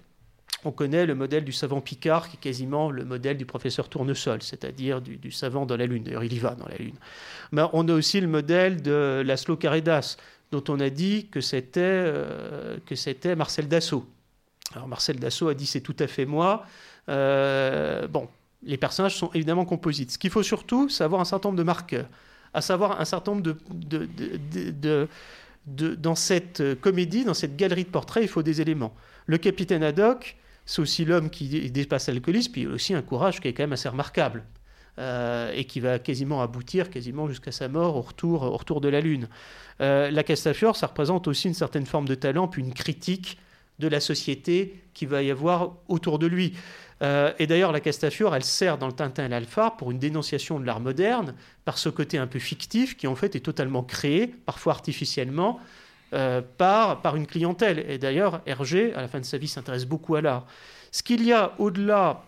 On 0.65 0.73
connaît 0.73 1.07
le 1.07 1.15
modèle 1.15 1.45
du 1.45 1.53
savant 1.53 1.81
Picard, 1.81 2.29
qui 2.29 2.37
est 2.37 2.41
quasiment 2.41 2.91
le 2.91 3.05
modèle 3.05 3.37
du 3.37 3.47
professeur 3.47 3.89
Tournesol, 3.89 4.43
c'est-à-dire 4.43 5.01
du, 5.01 5.31
savant 5.31 5.65
dans 5.65 5.77
la 5.77 5.87
Lune. 5.87 6.03
D'ailleurs, 6.03 6.25
il 6.25 6.33
y 6.33 6.39
va 6.39 6.55
dans 6.55 6.69
la 6.69 6.77
Lune. 6.77 6.97
Mais 7.53 7.63
on 7.73 7.89
a 7.89 7.95
aussi 7.95 8.21
le 8.21 8.27
modèle 8.27 8.83
de 8.83 9.23
Laszlo 9.25 9.57
Caridas, 9.57 10.17
dont 10.53 10.63
on 10.69 10.79
a 10.81 10.91
dit 10.91 11.29
que 11.29 11.41
c'était 11.41 11.81
euh, 11.81 12.77
Marcel 13.37 13.69
Dassault, 13.69 14.05
alors 14.75 14.89
Marcel 14.89 15.19
Dassault 15.19 15.49
a 15.49 15.55
dit 15.55 15.67
c'est 15.67 15.81
tout 15.81 15.97
à 15.99 16.07
fait 16.07 16.27
moi. 16.27 16.65
Euh, 17.09 18.07
bon, 18.07 18.29
les 18.63 18.77
personnages 18.77 19.17
sont 19.17 19.31
évidemment 19.35 19.65
composites. 19.65 20.13
Ce 20.13 20.19
qu'il 20.19 20.31
faut 20.31 20.43
surtout, 20.43 20.89
c'est 20.89 21.05
avoir 21.05 21.21
un 21.21 21.25
certain 21.25 21.49
nombre 21.49 21.59
de 21.59 21.65
marqueurs, 21.65 22.07
à 22.55 22.61
savoir 22.61 23.01
un 23.01 23.05
certain 23.05 23.33
nombre 23.33 23.57
de, 23.67 25.09
dans 25.67 26.15
cette 26.15 26.81
comédie, 26.81 27.25
dans 27.25 27.35
cette 27.35 27.57
galerie 27.57 27.85
de 27.85 27.91
portraits, 27.91 28.23
il 28.23 28.29
faut 28.29 28.43
des 28.43 28.61
éléments. 28.61 28.95
Le 29.27 29.39
capitaine 29.39 29.83
Haddock, 29.83 30.37
c'est 30.67 30.83
aussi 30.83 31.05
l'homme 31.05 31.31
qui 31.31 31.71
dépasse 31.71 32.09
l'alcoolisme, 32.09 32.53
puis 32.53 32.63
il 32.63 32.69
a 32.69 32.73
aussi 32.73 32.95
un 32.95 33.03
courage 33.03 33.41
qui 33.41 33.49
est 33.49 33.53
quand 33.53 33.65
même 33.65 33.73
assez 33.73 33.89
remarquable. 33.89 34.45
Euh, 34.99 35.53
et 35.55 35.65
qui 35.65 35.81
va 35.81 35.99
quasiment 35.99 36.43
aboutir 36.43 36.91
quasiment 36.91 37.27
jusqu'à 37.29 37.53
sa 37.53 37.69
mort 37.69 37.97
au 37.97 38.03
retour, 38.03 38.43
au 38.43 38.57
retour 38.57 38.83
de 38.83 38.89
la 38.89 39.01
Lune. 39.01 39.29
Euh, 39.81 40.11
la 40.11 40.23
Castafiore, 40.25 40.77
ça 40.77 40.89
représente 40.89 41.27
aussi 41.27 41.49
une 41.49 41.55
certaine 41.55 41.87
forme 41.87 42.07
de 42.07 42.15
talent, 42.15 42.49
puis 42.49 42.61
une 42.61 42.75
critique 42.75 43.39
de 43.81 43.89
la 43.89 43.99
société 43.99 44.81
qui 44.95 45.07
va 45.07 45.23
y 45.23 45.31
avoir 45.31 45.73
autour 45.89 46.19
de 46.21 46.27
lui. 46.27 46.55
Euh, 47.03 47.33
et 47.39 47.47
d'ailleurs, 47.47 47.73
la 47.73 47.81
Castafiore, 47.81 48.37
elle 48.37 48.45
sert 48.45 48.79
dans 48.79 48.87
le 48.87 48.93
Tintin 48.93 49.25
et 49.25 49.29
l'Alpha 49.29 49.71
pour 49.79 49.91
une 49.91 49.99
dénonciation 49.99 50.61
de 50.61 50.67
l'art 50.67 50.81
moderne, 50.81 51.35
par 51.65 51.79
ce 51.79 51.89
côté 51.89 52.19
un 52.19 52.27
peu 52.27 52.39
fictif 52.39 52.97
qui 52.97 53.07
en 53.07 53.15
fait 53.15 53.35
est 53.35 53.41
totalement 53.41 53.83
créé, 53.83 54.27
parfois 54.27 54.75
artificiellement, 54.75 55.59
euh, 56.13 56.43
par, 56.59 57.01
par 57.01 57.17
une 57.17 57.27
clientèle. 57.27 57.85
Et 57.89 57.99
d'ailleurs, 57.99 58.43
Hergé, 58.45 58.93
à 58.95 59.01
la 59.01 59.09
fin 59.09 59.21
de 59.21 59.25
sa 59.25 59.39
vie, 59.39 59.49
s'intéresse 59.49 59.87
beaucoup 59.87 60.15
à 60.15 60.21
l'art. 60.21 60.47
Ce 60.93 61.03
qu'il 61.03 61.25
y 61.25 61.33
a 61.33 61.53
au-delà 61.59 62.23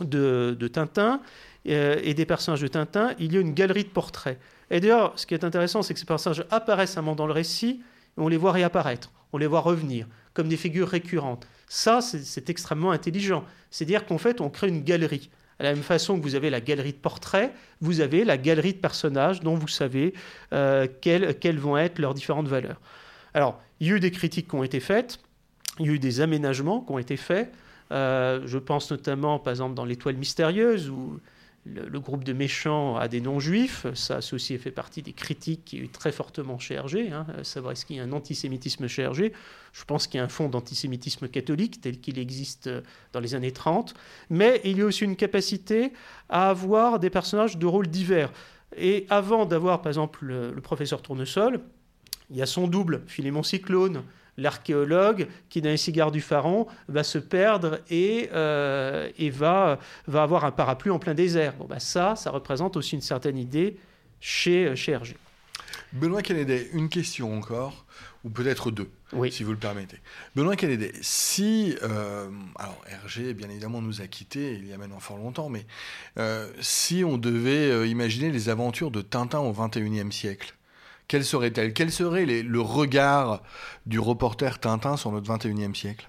de, 0.00 0.68
Tintin 0.72 1.20
euh, 1.68 2.00
et 2.02 2.14
des 2.14 2.24
personnages 2.24 2.60
de 2.60 2.68
Tintin, 2.68 3.12
il 3.18 3.34
y 3.34 3.36
a 3.36 3.40
une 3.40 3.52
galerie 3.52 3.84
de 3.84 3.88
portraits. 3.88 4.38
Et 4.70 4.80
d'ailleurs, 4.80 5.12
ce 5.16 5.26
qui 5.26 5.34
est 5.34 5.44
intéressant, 5.44 5.82
c'est 5.82 5.92
que 5.92 6.00
ces 6.00 6.06
personnages 6.06 6.44
apparaissent 6.50 6.96
un 6.96 7.02
moment 7.02 7.16
dans 7.16 7.26
le 7.26 7.32
récit, 7.32 7.82
et 8.16 8.20
on 8.20 8.28
les 8.28 8.36
voit 8.36 8.52
réapparaître, 8.52 9.10
on 9.36 9.38
les 9.38 9.46
voit 9.46 9.60
revenir 9.60 10.06
comme 10.32 10.48
des 10.48 10.56
figures 10.56 10.88
récurrentes. 10.88 11.46
Ça, 11.68 12.00
c'est 12.00 12.48
extrêmement 12.48 12.90
intelligent. 12.90 13.44
C'est-à-dire 13.70 14.06
qu'en 14.06 14.16
fait, 14.16 14.40
on 14.40 14.48
crée 14.48 14.68
une 14.68 14.82
galerie. 14.82 15.28
À 15.58 15.64
la 15.64 15.74
même 15.74 15.82
façon 15.82 16.18
que 16.18 16.22
vous 16.22 16.34
avez 16.34 16.48
la 16.48 16.62
galerie 16.62 16.92
de 16.92 16.98
portraits, 16.98 17.52
vous 17.82 18.00
avez 18.00 18.24
la 18.24 18.38
galerie 18.38 18.72
de 18.72 18.78
personnages 18.78 19.40
dont 19.40 19.54
vous 19.54 19.68
savez 19.68 20.14
euh, 20.54 20.86
quelles, 21.02 21.58
vont 21.58 21.76
être 21.76 21.98
leurs 21.98 22.14
différentes 22.14 22.48
valeurs. 22.48 22.80
Alors, 23.34 23.60
il 23.80 23.88
y 23.88 23.92
a 23.92 23.96
eu 23.96 24.00
des 24.00 24.10
critiques 24.10 24.48
qui 24.48 24.54
ont 24.54 24.64
été 24.64 24.80
faites, 24.80 25.18
il 25.80 25.86
y 25.86 25.88
a 25.90 25.92
eu 25.92 25.98
des 25.98 26.22
aménagements 26.22 26.80
qui 26.80 26.92
ont 26.92 26.98
été 26.98 27.18
faits. 27.18 27.52
Euh, 27.92 28.40
je 28.46 28.56
pense 28.56 28.90
notamment, 28.90 29.38
par 29.38 29.50
exemple, 29.50 29.74
dans 29.74 29.84
l'étoile 29.84 30.16
mystérieuse, 30.16 30.88
où 30.88 31.20
le, 31.74 32.00
groupe 32.00 32.24
de 32.24 32.32
méchants 32.32 32.96
a 32.96 33.08
des 33.08 33.20
non-juifs. 33.20 33.86
Ça, 33.94 34.20
ceci 34.20 34.56
fait 34.58 34.70
partie 34.70 35.02
des 35.02 35.12
critiques 35.12 35.64
qui 35.64 35.80
ont 35.80 35.84
eu 35.84 35.88
très 35.88 36.12
fortement 36.12 36.58
chez 36.58 36.74
Hergé. 36.74 37.10
Savoir 37.42 37.72
est-ce 37.72 37.84
qu'il 37.84 37.96
y 37.96 38.00
a 38.00 38.04
un 38.04 38.12
antisémitisme 38.12 38.86
chez 38.86 39.02
Hergé. 39.02 39.32
Je 39.72 39.84
pense 39.84 40.06
qu'il 40.06 40.18
y 40.18 40.20
a 40.20 40.24
un 40.24 40.28
fond 40.28 40.48
d'antisémitisme 40.48 41.28
catholique 41.28 41.80
tel 41.80 42.00
qu'il 42.00 42.18
existe 42.18 42.70
dans 43.12 43.20
les 43.20 43.34
années 43.34 43.52
30. 43.52 43.94
Mais 44.30 44.60
il 44.64 44.78
y 44.78 44.82
a 44.82 44.86
aussi 44.86 45.04
une 45.04 45.16
capacité 45.16 45.92
à 46.28 46.50
avoir 46.50 46.98
des 46.98 47.10
personnages 47.10 47.58
de 47.58 47.66
rôles 47.66 47.88
divers. 47.88 48.32
Et 48.76 49.06
avant 49.10 49.46
d'avoir, 49.46 49.82
par 49.82 49.90
exemple, 49.90 50.24
le, 50.24 50.52
le 50.52 50.60
professeur 50.60 51.02
Tournesol, 51.02 51.60
il 52.30 52.36
y 52.36 52.42
a 52.42 52.46
son 52.46 52.66
double, 52.66 53.02
Philémon 53.06 53.42
Cyclone, 53.42 54.02
l'archéologue 54.36 55.28
qui, 55.48 55.62
dans 55.62 55.70
les 55.70 55.76
cigares 55.76 56.10
du 56.10 56.20
pharaon, 56.20 56.66
va 56.88 57.04
se 57.04 57.18
perdre 57.18 57.80
et, 57.90 58.28
euh, 58.32 59.10
et 59.18 59.30
va, 59.30 59.78
va 60.06 60.22
avoir 60.22 60.44
un 60.44 60.50
parapluie 60.50 60.90
en 60.90 60.98
plein 60.98 61.14
désert. 61.14 61.54
Bon, 61.54 61.66
bah 61.66 61.80
ça, 61.80 62.16
ça 62.16 62.30
représente 62.30 62.76
aussi 62.76 62.94
une 62.94 63.00
certaine 63.00 63.38
idée 63.38 63.76
chez, 64.20 64.74
chez 64.76 64.92
Hergé. 64.92 65.16
Benoît 65.92 66.22
Kennedy, 66.22 66.66
une 66.72 66.88
question 66.88 67.36
encore, 67.36 67.86
ou 68.24 68.30
peut-être 68.30 68.70
deux, 68.70 68.90
si 69.30 69.44
vous 69.44 69.52
le 69.52 69.58
permettez. 69.58 69.98
Benoît 70.34 70.56
Kennedy, 70.56 70.90
si. 71.00 71.76
Euh, 71.82 72.28
alors, 72.56 72.82
Hergé, 72.90 73.34
bien 73.34 73.48
évidemment, 73.48 73.80
nous 73.80 74.00
a 74.00 74.06
quittés 74.06 74.54
il 74.54 74.66
y 74.66 74.72
a 74.72 74.78
maintenant 74.78 75.00
fort 75.00 75.16
longtemps, 75.16 75.48
mais 75.48 75.64
euh, 76.18 76.50
si 76.60 77.04
on 77.04 77.18
devait 77.18 77.88
imaginer 77.88 78.30
les 78.30 78.48
aventures 78.48 78.90
de 78.90 79.00
Tintin 79.00 79.38
au 79.38 79.52
XXIe 79.52 80.12
siècle, 80.12 80.55
quelle 81.08 81.24
serait-elle? 81.24 81.72
Quel 81.72 81.92
serait 81.92 82.26
le 82.26 82.60
regard 82.60 83.42
du 83.86 83.98
reporter 83.98 84.58
Tintin 84.58 84.96
sur 84.96 85.12
notre 85.12 85.32
21e 85.32 85.74
siècle? 85.74 86.08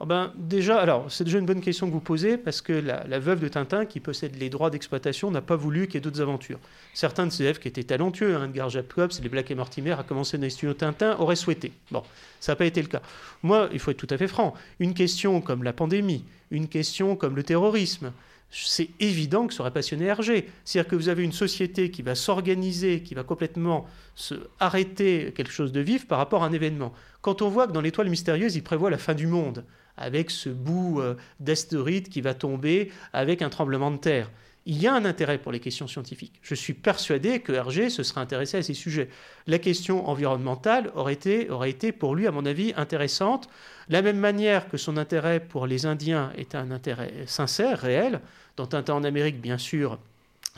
Oh 0.00 0.06
ben, 0.06 0.32
déjà, 0.36 0.80
alors 0.80 1.06
c'est 1.08 1.24
déjà 1.24 1.38
une 1.38 1.46
bonne 1.46 1.60
question 1.60 1.86
que 1.86 1.92
vous 1.92 2.00
posez 2.00 2.36
parce 2.36 2.60
que 2.60 2.72
la, 2.72 3.18
veuve 3.20 3.40
de 3.40 3.48
Tintin, 3.48 3.86
qui 3.86 4.00
possède 4.00 4.36
les 4.36 4.50
droits 4.50 4.68
d'exploitation, 4.68 5.30
n'a 5.30 5.40
pas 5.40 5.56
voulu 5.56 5.86
qu'il 5.86 5.94
y 5.94 5.96
ait 5.98 6.00
d'autres 6.00 6.20
aventures. 6.20 6.58
Certains 6.94 7.26
de 7.26 7.30
ses 7.30 7.44
élèves 7.44 7.58
qui 7.60 7.68
étaient 7.68 7.84
talentueux, 7.84 8.36
hein, 8.36 8.46
Edgar 8.46 8.68
Jacobs, 8.68 9.12
les 9.22 9.28
Black 9.28 9.50
et 9.50 9.54
Mortimer, 9.54 9.92
à 9.92 10.02
commencer 10.02 10.36
dans 10.36 10.42
les 10.42 10.50
studios 10.50 10.74
Tintin, 10.74 11.16
auraient 11.20 11.36
souhaité. 11.36 11.72
Bon, 11.92 12.02
ça 12.44 12.52
n'a 12.52 12.56
pas 12.56 12.66
été 12.66 12.82
le 12.82 12.88
cas. 12.88 13.00
Moi, 13.42 13.70
il 13.72 13.78
faut 13.78 13.90
être 13.90 13.96
tout 13.96 14.06
à 14.10 14.18
fait 14.18 14.28
franc. 14.28 14.52
Une 14.78 14.92
question 14.92 15.40
comme 15.40 15.62
la 15.62 15.72
pandémie, 15.72 16.26
une 16.50 16.68
question 16.68 17.16
comme 17.16 17.36
le 17.36 17.42
terrorisme, 17.42 18.12
c'est 18.50 18.90
évident 19.00 19.46
que 19.46 19.54
ça 19.54 19.62
aurait 19.62 19.72
passionné 19.72 20.04
Hergé. 20.04 20.50
C'est-à-dire 20.62 20.90
que 20.90 20.94
vous 20.94 21.08
avez 21.08 21.24
une 21.24 21.32
société 21.32 21.90
qui 21.90 22.02
va 22.02 22.14
s'organiser, 22.14 23.00
qui 23.00 23.14
va 23.14 23.22
complètement 23.22 23.86
se 24.14 24.34
arrêter 24.60 25.32
quelque 25.34 25.50
chose 25.50 25.72
de 25.72 25.80
vif 25.80 26.06
par 26.06 26.18
rapport 26.18 26.44
à 26.44 26.46
un 26.46 26.52
événement. 26.52 26.92
Quand 27.22 27.40
on 27.40 27.48
voit 27.48 27.66
que 27.66 27.72
dans 27.72 27.80
l'étoile 27.80 28.10
mystérieuse, 28.10 28.56
il 28.56 28.62
prévoit 28.62 28.90
la 28.90 28.98
fin 28.98 29.14
du 29.14 29.26
monde, 29.26 29.64
avec 29.96 30.30
ce 30.30 30.50
bout 30.50 31.00
euh, 31.00 31.14
d'astéroïde 31.40 32.10
qui 32.10 32.20
va 32.20 32.34
tomber 32.34 32.92
avec 33.14 33.40
un 33.40 33.48
tremblement 33.48 33.90
de 33.90 33.96
terre. 33.96 34.30
Il 34.66 34.80
y 34.80 34.86
a 34.86 34.94
un 34.94 35.04
intérêt 35.04 35.38
pour 35.38 35.52
les 35.52 35.60
questions 35.60 35.86
scientifiques. 35.86 36.40
Je 36.42 36.54
suis 36.54 36.72
persuadé 36.72 37.40
que 37.40 37.52
Hergé 37.52 37.90
se 37.90 38.02
serait 38.02 38.22
intéressé 38.22 38.56
à 38.56 38.62
ces 38.62 38.72
sujets. 38.72 39.10
La 39.46 39.58
question 39.58 40.08
environnementale 40.08 40.90
aurait 40.94 41.12
été, 41.12 41.50
aurait 41.50 41.70
été 41.70 41.92
pour 41.92 42.14
lui, 42.14 42.26
à 42.26 42.30
mon 42.30 42.46
avis, 42.46 42.72
intéressante. 42.76 43.48
La 43.90 44.00
même 44.00 44.18
manière 44.18 44.68
que 44.68 44.78
son 44.78 44.96
intérêt 44.96 45.40
pour 45.40 45.66
les 45.66 45.84
Indiens 45.84 46.32
est 46.38 46.54
un 46.54 46.70
intérêt 46.70 47.12
sincère, 47.26 47.78
réel, 47.78 48.20
dans 48.56 48.66
Tintin 48.66 48.94
en 48.94 49.04
Amérique, 49.04 49.40
bien 49.40 49.58
sûr, 49.58 49.98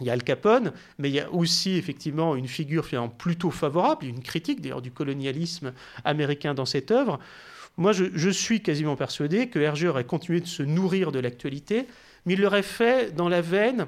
il 0.01 0.07
y 0.07 0.11
a 0.11 0.13
Al 0.13 0.23
Capone, 0.23 0.73
mais 0.99 1.09
il 1.09 1.15
y 1.15 1.21
a 1.21 1.33
aussi 1.33 1.77
effectivement 1.77 2.37
une 2.37 2.49
figure 2.49 2.85
finalement 2.85 3.09
plutôt 3.09 3.51
favorable, 3.51 4.05
une 4.05 4.23
critique 4.23 4.61
d'ailleurs 4.61 4.83
du 4.83 4.91
colonialisme 4.91 5.73
américain 6.05 6.55
dans 6.55 6.67
cette 6.67 6.91
œuvre. 6.91 7.19
Moi, 7.79 7.93
je, 7.93 8.31
suis 8.31 8.63
quasiment 8.63 8.97
persuadé 8.97 9.49
que 9.49 9.59
Hergé 9.59 9.89
aurait 9.89 10.05
continué 10.05 10.41
de 10.41 10.47
se 10.47 10.63
nourrir 10.63 11.13
de 11.13 11.19
l'actualité, 11.19 11.87
mais 12.27 12.35
il 12.35 12.41
l'aurait 12.41 12.63
fait 12.63 13.15
dans 13.15 13.29
la 13.29 13.41
veine 13.41 13.87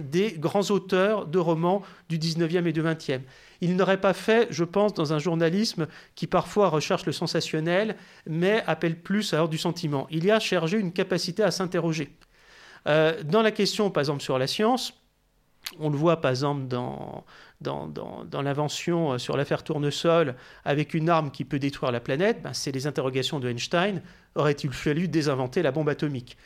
des 0.00 0.32
grands 0.32 0.70
auteurs 0.70 1.26
de 1.26 1.38
romans 1.38 1.82
du 2.08 2.18
19e 2.18 2.66
et 2.66 2.72
du 2.72 2.82
20e. 2.82 3.22
Il 3.60 3.76
n'aurait 3.76 4.00
pas 4.00 4.12
fait, 4.12 4.46
je 4.50 4.64
pense, 4.64 4.94
dans 4.94 5.12
un 5.12 5.18
journalisme 5.18 5.86
qui 6.14 6.26
parfois 6.26 6.68
recherche 6.68 7.06
le 7.06 7.12
sensationnel, 7.12 7.96
mais 8.26 8.62
appelle 8.66 9.00
plus 9.00 9.32
à 9.32 9.38
l'ordre 9.38 9.50
du 9.50 9.58
sentiment. 9.58 10.06
Il 10.10 10.24
y 10.24 10.30
a 10.30 10.38
Hergé 10.50 10.78
une 10.78 10.92
capacité 10.92 11.42
à 11.42 11.50
s'interroger. 11.50 12.16
Euh, 12.88 13.22
dans 13.24 13.42
la 13.42 13.50
question, 13.50 13.90
par 13.90 14.00
exemple, 14.00 14.22
sur 14.22 14.38
la 14.38 14.46
science, 14.46 14.94
on 15.78 15.90
le 15.90 15.96
voit 15.96 16.20
par 16.20 16.30
exemple 16.30 16.66
dans, 16.66 17.24
dans, 17.60 18.42
l'invention 18.42 19.12
euh, 19.12 19.18
sur 19.18 19.36
l'affaire 19.36 19.62
Tournesol, 19.62 20.34
avec 20.64 20.94
une 20.94 21.08
arme 21.08 21.30
qui 21.30 21.44
peut 21.44 21.58
détruire 21.58 21.92
la 21.92 22.00
planète, 22.00 22.42
ben, 22.42 22.52
c'est 22.54 22.72
les 22.72 22.86
interrogations 22.86 23.38
de 23.40 23.48
Einstein. 23.48 24.02
Aurait-il 24.34 24.72
fallu 24.72 25.08
désinventer 25.08 25.62
la 25.62 25.70
bombe 25.70 25.88
atomique? 25.88 26.38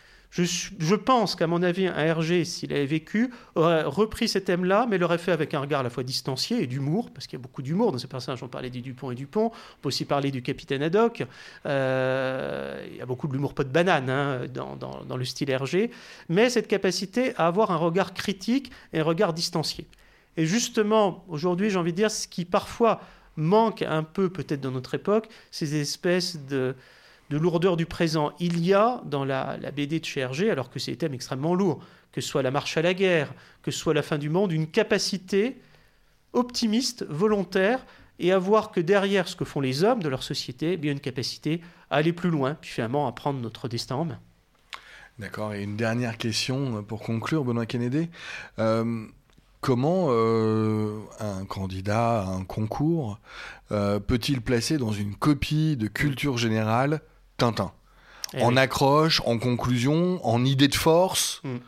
Je, 0.42 0.94
pense 0.96 1.36
qu'à 1.36 1.46
mon 1.46 1.62
avis, 1.62 1.86
un 1.86 1.96
Hergé, 1.96 2.44
s'il 2.44 2.72
avait 2.72 2.86
vécu, 2.86 3.30
aurait 3.54 3.84
repris 3.84 4.26
ces 4.26 4.42
thèmes-là, 4.42 4.86
mais 4.90 4.98
l'aurait 4.98 5.18
fait 5.18 5.30
avec 5.30 5.54
un 5.54 5.60
regard 5.60 5.80
à 5.80 5.82
la 5.84 5.90
fois 5.90 6.02
distancié 6.02 6.60
et 6.60 6.66
d'humour, 6.66 7.10
parce 7.12 7.28
qu'il 7.28 7.38
y 7.38 7.40
a 7.40 7.42
beaucoup 7.42 7.62
d'humour 7.62 7.92
dans 7.92 7.98
ces 7.98 8.08
personnages. 8.08 8.42
On 8.42 8.48
parlait 8.48 8.70
du 8.70 8.80
Dupont 8.80 9.12
et 9.12 9.14
Dupont, 9.14 9.52
on 9.52 9.80
peut 9.80 9.88
aussi 9.88 10.04
parler 10.04 10.32
du 10.32 10.42
capitaine 10.42 10.82
Haddock. 10.82 11.24
Euh, 11.66 12.84
il 12.90 12.96
y 12.96 13.00
a 13.00 13.06
beaucoup 13.06 13.28
de 13.28 13.32
l'humour 13.32 13.54
pot 13.54 13.62
de 13.62 13.68
banane 13.68 14.10
hein, 14.10 14.46
dans, 14.52 15.16
le 15.16 15.24
style 15.24 15.50
Hergé, 15.50 15.92
mais 16.28 16.50
cette 16.50 16.66
capacité 16.66 17.36
à 17.36 17.46
avoir 17.46 17.70
un 17.70 17.76
regard 17.76 18.12
critique 18.12 18.72
et 18.92 18.98
un 18.98 19.04
regard 19.04 19.34
distancié. 19.34 19.86
Et 20.36 20.46
justement, 20.46 21.24
aujourd'hui, 21.28 21.70
j'ai 21.70 21.78
envie 21.78 21.92
de 21.92 21.96
dire, 21.96 22.10
ce 22.10 22.26
qui 22.26 22.44
parfois 22.44 23.00
manque 23.36 23.82
un 23.82 24.02
peu 24.02 24.28
peut-être 24.30 24.60
dans 24.60 24.72
notre 24.72 24.94
époque, 24.94 25.28
ces 25.52 25.80
espèces 25.80 26.44
de 26.44 26.74
de 27.30 27.36
lourdeur 27.36 27.76
du 27.76 27.86
présent. 27.86 28.32
Il 28.38 28.64
y 28.64 28.74
a 28.74 29.00
dans 29.04 29.24
la, 29.24 29.56
BD 29.74 30.00
de 30.00 30.04
chez 30.04 30.22
alors 30.50 30.70
que 30.70 30.78
c'est 30.78 30.92
des 30.92 30.98
thèmes 30.98 31.14
extrêmement 31.14 31.54
lourds, 31.54 31.80
que 32.12 32.20
ce 32.20 32.28
soit 32.28 32.42
la 32.42 32.50
marche 32.50 32.76
à 32.76 32.82
la 32.82 32.94
guerre, 32.94 33.32
que 33.62 33.70
ce 33.70 33.78
soit 33.78 33.94
la 33.94 34.02
fin 34.02 34.18
du 34.18 34.28
monde, 34.28 34.52
une 34.52 34.66
capacité 34.66 35.60
optimiste, 36.32 37.04
volontaire, 37.08 37.84
et 38.18 38.32
à 38.32 38.38
voir 38.38 38.70
que 38.70 38.80
derrière 38.80 39.26
ce 39.26 39.36
que 39.36 39.44
font 39.44 39.60
les 39.60 39.82
hommes 39.82 40.02
de 40.02 40.08
leur 40.08 40.22
société, 40.22 40.74
il 40.74 40.84
y 40.84 40.88
a 40.88 40.92
une 40.92 41.00
capacité 41.00 41.60
à 41.90 41.96
aller 41.96 42.12
plus 42.12 42.30
loin, 42.30 42.54
puis 42.60 42.70
finalement 42.70 43.08
à 43.08 43.12
prendre 43.12 43.40
notre 43.40 43.68
destin 43.68 43.96
en 43.96 44.04
main. 44.04 44.20
D'accord, 45.18 45.54
et 45.54 45.62
une 45.62 45.76
dernière 45.76 46.18
question 46.18 46.82
pour 46.82 47.00
conclure, 47.00 47.44
Benoît 47.44 47.66
Kennedy. 47.66 48.08
Euh, 48.58 49.06
comment 49.60 50.08
euh, 50.10 51.00
un 51.20 51.44
candidat 51.44 52.22
à 52.22 52.26
un 52.26 52.44
concours 52.44 53.18
euh, 53.72 54.00
peut-il 54.00 54.42
placer 54.42 54.76
dans 54.76 54.92
une 54.92 55.14
copie 55.14 55.76
de 55.76 55.86
culture 55.86 56.36
générale 56.36 57.00
Tintin. 57.44 57.72
Eh 58.32 58.42
en 58.42 58.56
accroche, 58.56 59.20
en 59.26 59.38
conclusion, 59.38 60.18
en 60.26 60.44
idée 60.44 60.68
de 60.68 60.74
force. 60.74 61.40
Hmm. 61.44 61.58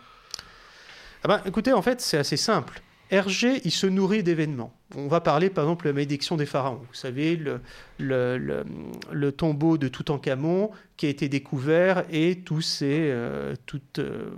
Ah 1.23 1.29
ben, 1.29 1.43
écoutez, 1.45 1.73
en 1.73 1.83
fait, 1.83 2.01
c'est 2.01 2.19
assez 2.19 2.37
simple. 2.37 2.81
Hergé, 3.11 3.61
il 3.65 3.71
se 3.71 3.87
nourrit 3.87 4.25
d'événements. 4.25 4.73
On 4.97 5.07
va 5.07 5.21
parler 5.21 5.49
par 5.49 5.65
exemple 5.65 5.85
de 5.85 5.91
la 5.91 5.95
malédiction 5.95 6.37
des 6.37 6.47
pharaons. 6.47 6.81
Vous 6.89 6.95
savez, 6.95 7.37
le, 7.37 7.61
le, 7.99 9.33
tombeau 9.33 9.79
de 9.79 9.87
Toutankhamon 9.87 10.71
qui 10.97 11.07
a 11.07 11.09
été 11.09 11.29
découvert 11.29 12.05
et 12.11 12.41
tous, 12.41 12.63
ces, 12.63 13.11
euh, 13.11 13.55
euh, 13.99 14.31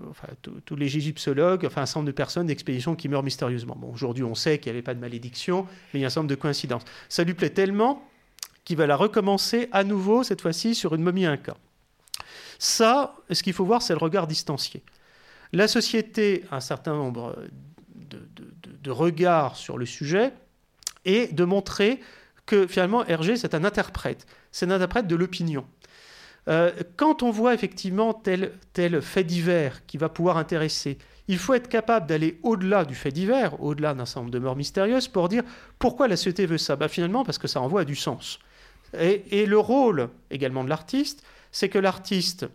tous 0.66 0.76
les 0.76 0.96
égyptologues, 0.98 1.64
enfin 1.64 1.82
un 1.82 1.86
certain 1.86 2.00
nombre 2.00 2.08
de 2.08 2.16
personnes 2.16 2.46
d'expédition 2.46 2.94
qui 2.94 3.08
meurent 3.08 3.22
mystérieusement. 3.22 3.76
Bon, 3.78 3.90
Aujourd'hui, 3.90 4.24
on 4.24 4.34
sait 4.34 4.58
qu'il 4.58 4.70
n'y 4.70 4.76
avait 4.76 4.84
pas 4.84 4.94
de 4.94 5.00
malédiction, 5.00 5.66
mais 5.94 6.00
il 6.00 6.02
y 6.02 6.04
a 6.04 6.08
un 6.08 6.10
certain 6.10 6.20
nombre 6.22 6.30
de 6.30 6.40
coïncidences. 6.40 6.84
Ça 7.08 7.24
lui 7.24 7.32
plaît 7.32 7.50
tellement 7.50 8.02
qui 8.68 8.74
va 8.74 8.86
la 8.86 8.96
recommencer 8.96 9.70
à 9.72 9.82
nouveau, 9.82 10.22
cette 10.22 10.42
fois-ci 10.42 10.74
sur 10.74 10.94
une 10.94 11.02
momie 11.02 11.24
inca. 11.24 11.56
Ça, 12.58 13.16
ce 13.30 13.42
qu'il 13.42 13.54
faut 13.54 13.64
voir, 13.64 13.80
c'est 13.80 13.94
le 13.94 13.98
regard 13.98 14.26
distancié. 14.26 14.82
La 15.54 15.68
société 15.68 16.44
a 16.50 16.56
un 16.56 16.60
certain 16.60 16.92
nombre 16.92 17.34
de, 17.94 18.90
regards 18.90 19.56
sur 19.56 19.78
le 19.78 19.86
sujet 19.86 20.34
et 21.06 21.28
de 21.28 21.44
montrer 21.44 22.00
que 22.44 22.66
finalement 22.66 23.06
Hergé, 23.06 23.36
c'est 23.36 23.54
un 23.54 23.64
interprète, 23.64 24.26
c'est 24.52 24.66
un 24.66 24.70
interprète 24.70 25.06
de 25.06 25.16
l'opinion. 25.16 25.64
Euh, 26.48 26.70
quand 26.96 27.22
on 27.22 27.30
voit 27.30 27.54
effectivement 27.54 28.12
tel, 28.12 28.52
tel 28.74 29.00
fait 29.00 29.24
divers 29.24 29.86
qui 29.86 29.96
va 29.96 30.10
pouvoir 30.10 30.36
intéresser, 30.36 30.98
il 31.26 31.38
faut 31.38 31.54
être 31.54 31.70
capable 31.70 32.06
d'aller 32.06 32.38
au-delà 32.42 32.84
du 32.84 32.94
fait 32.94 33.12
divers, 33.12 33.62
au-delà 33.62 33.94
d'un 33.94 34.04
certain 34.04 34.20
nombre 34.20 34.32
de 34.32 34.38
morts 34.38 34.56
mystérieuses, 34.56 35.08
pour 35.08 35.30
dire 35.30 35.42
pourquoi 35.78 36.06
la 36.06 36.18
société 36.18 36.44
veut 36.44 36.58
ça 36.58 36.76
bah, 36.76 36.88
Finalement, 36.88 37.24
parce 37.24 37.38
que 37.38 37.48
ça 37.48 37.60
renvoie 37.60 37.80
à 37.80 37.84
du 37.86 37.96
sens. 37.96 38.40
Et, 38.98 39.46
le 39.46 39.58
rôle 39.58 40.08
également 40.30 40.64
de 40.64 40.68
l'artiste, 40.68 41.24
c'est 41.52 41.68
que 41.68 41.78
l'artiste, 41.78 42.46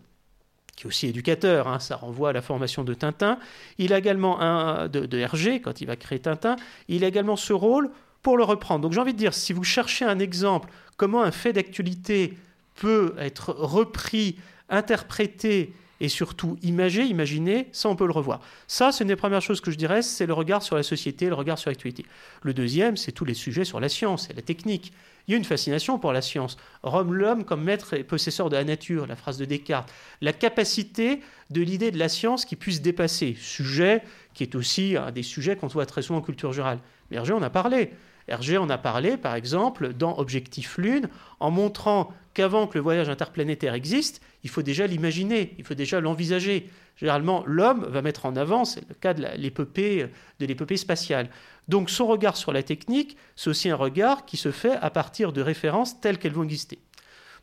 qui 0.76 0.84
est 0.84 0.86
aussi 0.86 1.06
éducateur, 1.08 1.68
hein, 1.68 1.78
ça 1.78 1.96
renvoie 1.96 2.30
à 2.30 2.32
la 2.32 2.42
formation 2.42 2.84
de 2.84 2.94
Tintin, 2.94 3.38
il 3.78 3.92
a 3.92 3.98
également 3.98 4.40
un 4.40 4.88
de, 4.88 5.06
de 5.06 5.18
Hergé, 5.18 5.60
quand 5.60 5.80
il 5.80 5.86
va 5.86 5.96
créer 5.96 6.18
Tintin, 6.18 6.56
il 6.88 7.04
a 7.04 7.08
également 7.08 7.36
ce 7.36 7.52
rôle 7.52 7.90
pour 8.22 8.36
le 8.36 8.44
reprendre. 8.44 8.80
Donc 8.80 8.92
j'ai 8.92 9.00
envie 9.00 9.12
de 9.12 9.18
dire, 9.18 9.34
si 9.34 9.52
vous 9.52 9.64
cherchez 9.64 10.04
un 10.04 10.18
exemple, 10.18 10.70
comment 10.96 11.22
un 11.22 11.30
fait 11.30 11.52
d'actualité 11.52 12.36
peut 12.74 13.14
être 13.18 13.50
repris, 13.50 14.36
interprété 14.68 15.72
et 16.00 16.08
surtout 16.08 16.58
imagé, 16.62 17.04
imaginé, 17.04 17.68
ça 17.72 17.88
on 17.88 17.96
peut 17.96 18.06
le 18.06 18.12
revoir. 18.12 18.40
Ça, 18.66 18.92
c'est 18.92 19.04
une 19.04 19.08
des 19.08 19.16
premières 19.16 19.42
choses 19.42 19.60
que 19.60 19.70
je 19.70 19.76
dirais, 19.76 20.02
c'est 20.02 20.26
le 20.26 20.32
regard 20.32 20.62
sur 20.62 20.76
la 20.76 20.82
société, 20.82 21.28
le 21.28 21.34
regard 21.34 21.58
sur 21.58 21.70
l'actualité. 21.70 22.04
Le 22.42 22.52
deuxième, 22.52 22.96
c'est 22.96 23.12
tous 23.12 23.24
les 23.24 23.34
sujets 23.34 23.64
sur 23.64 23.78
la 23.78 23.88
science 23.88 24.28
et 24.30 24.32
la 24.32 24.42
technique. 24.42 24.92
Il 25.26 25.30
y 25.30 25.34
a 25.34 25.38
une 25.38 25.44
fascination 25.44 25.98
pour 25.98 26.12
la 26.12 26.20
science. 26.20 26.56
Rome, 26.82 27.14
l'homme 27.14 27.44
comme 27.44 27.62
maître 27.62 27.94
et 27.94 28.04
possesseur 28.04 28.50
de 28.50 28.56
la 28.56 28.64
nature, 28.64 29.06
la 29.06 29.16
phrase 29.16 29.38
de 29.38 29.44
Descartes. 29.44 29.90
La 30.20 30.32
capacité 30.32 31.20
de 31.50 31.62
l'idée 31.62 31.90
de 31.90 31.98
la 31.98 32.08
science 32.08 32.44
qui 32.44 32.56
puisse 32.56 32.82
dépasser. 32.82 33.36
Sujet 33.40 34.02
qui 34.34 34.42
est 34.42 34.54
aussi 34.54 34.96
un 34.96 35.12
des 35.12 35.22
sujets 35.22 35.56
qu'on 35.56 35.68
voit 35.68 35.86
très 35.86 36.02
souvent 36.02 36.18
en 36.18 36.22
culture 36.22 36.52
rurale. 36.52 36.78
Hergé 37.10 37.32
en 37.32 37.42
a 37.42 37.50
parlé. 37.50 37.92
Hergé 38.28 38.58
en 38.58 38.68
a 38.70 38.78
parlé, 38.78 39.16
par 39.16 39.34
exemple, 39.34 39.92
dans 39.92 40.18
Objectif 40.18 40.78
Lune, 40.78 41.08
en 41.40 41.50
montrant 41.50 42.12
qu'avant 42.32 42.66
que 42.66 42.76
le 42.76 42.82
voyage 42.82 43.08
interplanétaire 43.08 43.74
existe, 43.74 44.20
il 44.42 44.50
faut 44.50 44.62
déjà 44.62 44.86
l'imaginer, 44.86 45.54
il 45.58 45.64
faut 45.64 45.74
déjà 45.74 46.00
l'envisager. 46.00 46.70
Généralement, 46.96 47.42
l'homme 47.46 47.84
va 47.86 48.02
mettre 48.02 48.26
en 48.26 48.36
avant, 48.36 48.64
c'est 48.64 48.88
le 48.88 48.94
cas 48.94 49.14
de 49.14 49.26
l'épopée 49.36 50.08
de 50.38 50.46
l'épopée 50.46 50.76
spatiale. 50.76 51.28
Donc 51.66 51.90
son 51.90 52.06
regard 52.06 52.36
sur 52.36 52.52
la 52.52 52.62
technique, 52.62 53.16
c'est 53.36 53.50
aussi 53.50 53.68
un 53.68 53.76
regard 53.76 54.26
qui 54.26 54.36
se 54.36 54.52
fait 54.52 54.76
à 54.76 54.90
partir 54.90 55.32
de 55.32 55.40
références 55.40 56.00
telles 56.00 56.18
qu'elles 56.18 56.32
vont 56.32 56.44
exister. 56.44 56.78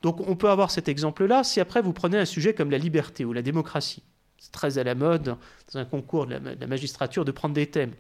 Donc 0.02 0.20
on 0.28 0.36
peut 0.36 0.50
avoir 0.50 0.72
cet 0.72 0.88
exemple-là 0.88 1.44
si 1.44 1.60
après 1.60 1.82
vous 1.82 1.94
prenez 1.94 2.18
un 2.18 2.26
sujet 2.26 2.54
comme 2.54 2.72
la 2.72 2.78
liberté 2.78 3.26
ou 3.26 3.34
la 3.34 3.42
démocratie. 3.42 4.04
C'est 4.38 4.52
très 4.52 4.78
à 4.78 4.84
la 4.84 4.96
mode 4.96 5.36
dans 5.74 5.80
un 5.80 5.86
concours 5.86 6.26
de 6.26 6.40
la 6.60 6.68
magistrature 6.68 7.26
de 7.26 7.32
prendre 7.32 7.54
des 7.54 7.68
thèmes. 7.68 7.94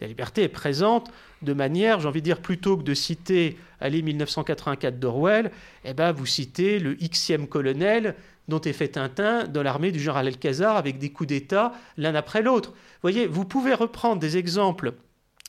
La 0.00 0.06
liberté 0.06 0.42
est 0.42 0.48
présente 0.48 1.10
de 1.42 1.52
manière, 1.54 2.00
j'ai 2.00 2.08
envie 2.08 2.20
de 2.20 2.26
dire, 2.26 2.40
plutôt 2.40 2.76
que 2.76 2.82
de 2.82 2.94
citer 2.94 3.56
Allez 3.80 4.02
1984 4.02 4.98
d'Orwell, 4.98 5.50
eh 5.84 5.94
ben, 5.94 6.12
vous 6.12 6.26
citez 6.26 6.78
le 6.78 6.94
Xème 6.94 7.46
colonel 7.46 8.14
dont 8.48 8.60
est 8.60 8.72
fait 8.72 8.88
Tintin 8.88 9.44
dans 9.44 9.62
l'armée 9.62 9.92
du 9.92 9.98
général 9.98 10.26
Alcazar 10.26 10.76
avec 10.76 10.98
des 10.98 11.10
coups 11.10 11.28
d'État 11.28 11.72
l'un 11.96 12.14
après 12.14 12.42
l'autre. 12.42 12.70
Vous 12.70 12.76
voyez, 13.02 13.26
vous 13.26 13.44
pouvez 13.44 13.74
reprendre 13.74 14.20
des 14.20 14.36
exemples 14.36 14.94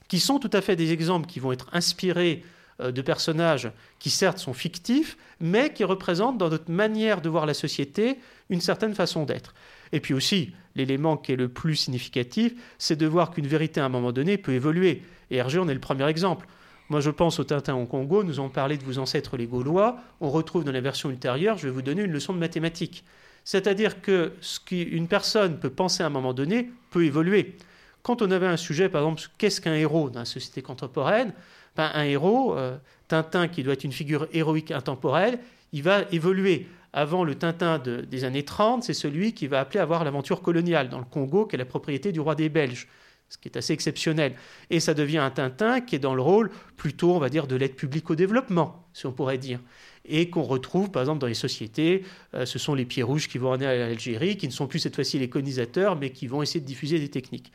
qui 0.07 0.19
sont 0.19 0.39
tout 0.39 0.49
à 0.53 0.61
fait 0.61 0.75
des 0.75 0.91
exemples 0.91 1.27
qui 1.27 1.39
vont 1.39 1.51
être 1.51 1.67
inspirés 1.73 2.43
euh, 2.79 2.91
de 2.91 3.01
personnages 3.01 3.71
qui 3.99 4.09
certes 4.09 4.37
sont 4.37 4.53
fictifs, 4.53 5.17
mais 5.39 5.73
qui 5.73 5.83
représentent 5.83 6.37
dans 6.37 6.49
notre 6.49 6.71
manière 6.71 7.21
de 7.21 7.29
voir 7.29 7.45
la 7.45 7.53
société 7.53 8.17
une 8.49 8.61
certaine 8.61 8.95
façon 8.95 9.25
d'être. 9.25 9.53
Et 9.91 9.99
puis 9.99 10.13
aussi, 10.13 10.53
l'élément 10.75 11.17
qui 11.17 11.31
est 11.31 11.37
le 11.37 11.49
plus 11.49 11.75
significatif, 11.75 12.53
c'est 12.77 12.95
de 12.95 13.07
voir 13.07 13.31
qu'une 13.31 13.47
vérité 13.47 13.79
à 13.79 13.85
un 13.85 13.89
moment 13.89 14.11
donné 14.11 14.37
peut 14.37 14.53
évoluer. 14.53 15.01
Et 15.31 15.37
Hergé 15.37 15.59
en 15.59 15.67
est 15.67 15.73
le 15.73 15.79
premier 15.79 16.07
exemple. 16.07 16.47
Moi, 16.89 17.01
je 17.01 17.09
pense 17.09 17.39
au 17.39 17.43
Tintin 17.43 17.75
au 17.75 17.85
Congo, 17.85 18.23
nous 18.23 18.39
avons 18.39 18.49
parlé 18.49 18.77
de 18.77 18.83
vos 18.83 18.97
ancêtres 18.97 19.35
les 19.35 19.45
Gaulois, 19.45 19.97
on 20.21 20.29
retrouve 20.29 20.63
dans 20.63 20.71
la 20.71 20.79
version 20.79 21.09
ultérieure, 21.09 21.57
je 21.57 21.67
vais 21.67 21.73
vous 21.73 21.81
donner 21.81 22.03
une 22.03 22.11
leçon 22.11 22.33
de 22.33 22.39
mathématiques. 22.39 23.03
C'est-à-dire 23.43 24.01
que 24.01 24.33
ce 24.39 24.59
qu'une 24.59 25.07
personne 25.07 25.59
peut 25.59 25.69
penser 25.69 26.03
à 26.03 26.05
un 26.07 26.09
moment 26.09 26.33
donné 26.33 26.69
peut 26.91 27.03
évoluer. 27.03 27.55
Quand 28.03 28.21
on 28.21 28.31
avait 28.31 28.47
un 28.47 28.57
sujet, 28.57 28.87
par 28.87 29.01
exemple, 29.01 29.21
qu'est-ce 29.37 29.59
qu'un 29.59 29.75
héros 29.75 30.09
dans 30.09 30.19
la 30.19 30.25
société 30.25 30.61
contemporaine? 30.61 31.33
Ben, 31.75 31.91
Un 31.93 32.03
héros, 32.03 32.57
euh, 32.57 32.77
Tintin 33.09 33.49
qui 33.49 33.63
doit 33.63 33.73
être 33.73 33.83
une 33.83 33.91
figure 33.91 34.27
héroïque 34.31 34.71
intemporelle, 34.71 35.39
il 35.73 35.83
va 35.83 36.03
évoluer. 36.11 36.67
Avant 36.93 37.25
le 37.25 37.35
Tintin 37.35 37.79
des 37.79 38.23
années 38.23 38.43
30, 38.43 38.83
c'est 38.83 38.93
celui 38.93 39.33
qui 39.33 39.47
va 39.47 39.59
appeler 39.59 39.81
à 39.81 39.85
voir 39.85 40.03
l'aventure 40.05 40.41
coloniale 40.41 40.89
dans 40.89 40.99
le 40.99 41.05
Congo, 41.05 41.45
qui 41.45 41.55
est 41.55 41.59
la 41.59 41.65
propriété 41.65 42.11
du 42.13 42.21
roi 42.21 42.33
des 42.33 42.49
Belges, 42.49 42.87
ce 43.29 43.37
qui 43.37 43.47
est 43.47 43.57
assez 43.57 43.73
exceptionnel. 43.73 44.35
Et 44.69 44.79
ça 44.79 44.93
devient 44.93 45.17
un 45.17 45.29
Tintin 45.29 45.81
qui 45.81 45.95
est 45.95 45.99
dans 45.99 46.15
le 46.15 46.21
rôle 46.21 46.49
plutôt, 46.75 47.13
on 47.13 47.19
va 47.19 47.29
dire, 47.29 47.47
de 47.47 47.55
l'aide 47.55 47.75
publique 47.75 48.09
au 48.09 48.15
développement, 48.15 48.87
si 48.93 49.05
on 49.05 49.11
pourrait 49.11 49.37
dire. 49.37 49.59
Et 50.05 50.29
qu'on 50.29 50.43
retrouve, 50.43 50.89
par 50.91 51.01
exemple, 51.01 51.19
dans 51.19 51.27
les 51.27 51.33
sociétés, 51.33 52.05
euh, 52.33 52.45
ce 52.45 52.59
sont 52.59 52.73
les 52.73 52.85
pieds 52.85 53.03
rouges 53.03 53.27
qui 53.27 53.37
vont 53.37 53.51
aller 53.51 53.65
à 53.65 53.75
l'Algérie, 53.75 54.37
qui 54.37 54.47
ne 54.47 54.53
sont 54.53 54.67
plus 54.67 54.79
cette 54.79 54.95
fois-ci 54.95 55.19
les 55.19 55.29
colonisateurs, 55.29 55.97
mais 55.97 56.11
qui 56.11 56.27
vont 56.27 56.41
essayer 56.41 56.61
de 56.61 56.65
diffuser 56.65 56.99
des 56.99 57.09
techniques. 57.09 57.51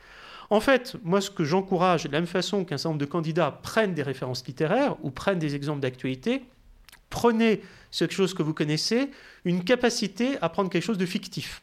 En 0.51 0.61
fait, 0.61 0.97
moi, 1.03 1.23
ce 1.23 1.31
que 1.31 1.45
j'encourage, 1.45 2.05
de 2.05 2.13
la 2.13 2.21
même 2.21 2.27
façon 2.27 2.65
qu'un 2.65 2.77
certain 2.77 2.91
nombre 2.91 3.01
de 3.01 3.07
candidats 3.07 3.59
prennent 3.63 3.95
des 3.95 4.03
références 4.03 4.47
littéraires 4.47 4.97
ou 5.03 5.11
prennent 5.11 5.39
des 5.39 5.55
exemples 5.55 5.81
d'actualité, 5.81 6.43
prenez 7.09 7.63
quelque 7.91 8.13
chose 8.13 8.35
que 8.35 8.43
vous 8.43 8.53
connaissez, 8.53 9.11
une 9.47 9.65
capacité 9.65 10.37
à 10.43 10.51
prendre 10.51 10.69
quelque 10.69 10.85
chose 10.85 10.99
de 10.99 11.07
fictif. 11.07 11.63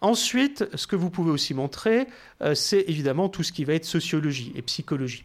Ensuite, 0.00 0.64
ce 0.74 0.86
que 0.86 0.96
vous 0.96 1.10
pouvez 1.10 1.30
aussi 1.30 1.52
montrer, 1.52 2.06
euh, 2.42 2.54
c'est 2.54 2.84
évidemment 2.88 3.28
tout 3.28 3.42
ce 3.42 3.52
qui 3.52 3.64
va 3.64 3.74
être 3.74 3.84
sociologie 3.84 4.52
et 4.54 4.62
psychologie. 4.62 5.24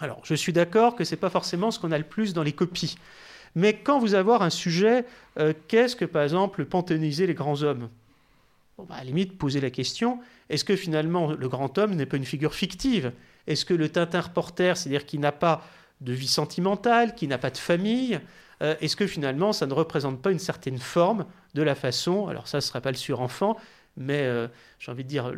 Alors, 0.00 0.20
je 0.24 0.34
suis 0.34 0.52
d'accord 0.52 0.96
que 0.96 1.04
ce 1.04 1.12
n'est 1.12 1.20
pas 1.20 1.30
forcément 1.30 1.70
ce 1.70 1.78
qu'on 1.78 1.92
a 1.92 1.98
le 1.98 2.04
plus 2.04 2.32
dans 2.32 2.42
les 2.42 2.52
copies. 2.52 2.96
Mais 3.54 3.74
quand 3.74 3.98
vous 3.98 4.14
avez 4.14 4.32
un 4.32 4.50
sujet, 4.50 5.04
euh, 5.38 5.52
qu'est-ce 5.68 5.96
que, 5.96 6.04
par 6.04 6.22
exemple, 6.22 6.64
panthéoniser 6.64 7.26
les 7.26 7.34
grands 7.34 7.62
hommes? 7.62 7.88
Bah, 8.78 8.96
À 8.96 8.98
la 8.98 9.04
limite, 9.04 9.36
poser 9.38 9.60
la 9.60 9.70
question, 9.70 10.18
est-ce 10.48 10.64
que 10.64 10.76
finalement 10.76 11.32
le 11.32 11.48
grand 11.48 11.78
homme 11.78 11.94
n'est 11.94 12.06
pas 12.06 12.16
une 12.16 12.24
figure 12.24 12.54
fictive? 12.54 13.12
Est-ce 13.46 13.64
que 13.64 13.74
le 13.74 13.88
Tintin 13.88 14.20
reporter, 14.20 14.76
c'est-à-dire 14.76 15.06
qui 15.06 15.18
n'a 15.18 15.32
pas 15.32 15.62
de 16.00 16.12
vie 16.12 16.28
sentimentale, 16.28 17.14
qui 17.14 17.28
n'a 17.28 17.38
pas 17.38 17.50
de 17.50 17.58
famille, 17.58 18.20
euh, 18.62 18.74
est-ce 18.80 18.96
que 18.96 19.06
finalement 19.06 19.52
ça 19.52 19.66
ne 19.66 19.74
représente 19.74 20.20
pas 20.20 20.30
une 20.30 20.38
certaine 20.38 20.78
forme 20.78 21.26
de 21.54 21.62
la 21.62 21.74
façon, 21.74 22.28
alors 22.28 22.48
ça 22.48 22.58
ne 22.58 22.62
sera 22.62 22.80
pas 22.80 22.90
le 22.90 22.96
surenfant, 22.96 23.56
mais 23.96 24.22
euh, 24.22 24.48
j'ai 24.78 24.90
envie 24.90 25.04
de 25.04 25.08
dire, 25.08 25.32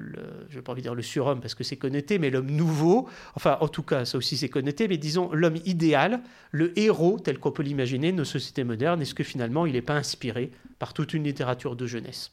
je 0.51 0.57
n'ai 0.57 0.63
pas 0.63 0.73
envie 0.73 0.83
de 0.83 0.87
dire 0.87 0.95
le 0.95 1.03
surhomme 1.03 1.41
parce 1.41 1.55
que 1.55 1.65
c'est 1.65 1.77
connoté, 1.77 2.19
mais 2.19 2.31
l'homme 2.31 2.51
nouveau, 2.51 3.09
enfin 3.35 3.59
en 3.61 3.69
tout 3.69 3.83
cas 3.83 4.05
ça 4.05 4.19
aussi 4.19 4.37
c'est 4.37 4.49
connoté, 4.49 4.89
mais 4.89 4.99
disons 4.99 5.33
l'homme 5.33 5.59
idéal, 5.65 6.21
le 6.51 6.79
héros 6.79 7.19
tel 7.19 7.39
qu'on 7.39 7.53
peut 7.53 7.63
l'imaginer 7.63 8.13
nos 8.13 8.25
sociétés 8.25 8.65
modernes, 8.65 9.03
est-ce 9.03 9.15
que 9.15 9.25
finalement 9.25 9.67
il 9.67 9.73
n'est 9.73 9.83
pas 9.83 9.97
inspiré 9.97 10.51
par 10.79 10.93
toute 10.95 11.15
une 11.15 11.25
littérature 11.25 11.77
de 11.77 11.87
jeunesse? 11.87 12.31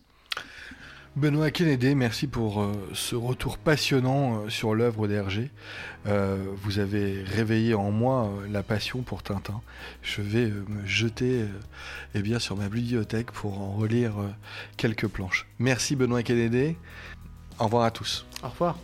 Benoît 1.20 1.52
Kennedy, 1.52 1.96
merci 1.96 2.28
pour 2.28 2.62
euh, 2.62 2.72
ce 2.94 3.14
retour 3.14 3.58
passionnant 3.58 4.38
euh, 4.46 4.50
sur 4.50 4.74
l'œuvre 4.74 5.06
d'Hergé. 5.06 5.52
Euh, 6.08 6.38
vous 6.64 6.80
avez 6.80 7.24
réveillé 7.24 7.74
en 7.74 7.92
moi 7.92 8.32
la 8.50 8.64
passion 8.64 9.02
pour 9.02 9.22
Tintin. 9.22 9.60
Je 10.02 10.22
vais 10.22 10.46
me 10.46 10.86
jeter 10.86 11.44
eh 12.16 12.22
bien, 12.22 12.40
sur 12.40 12.56
ma 12.56 12.70
bibliothèque 12.70 13.32
pour 13.32 13.60
en 13.60 13.74
relire 13.74 14.14
quelques 14.78 15.08
planches. 15.08 15.46
Merci 15.60 15.98
Benoît 15.98 16.24
Kennedy. 16.24 16.78
Au 17.60 17.66
revoir 17.66 17.84
à 17.84 17.92
tous. 17.92 18.26
Au 18.42 18.48
revoir. 18.48 18.78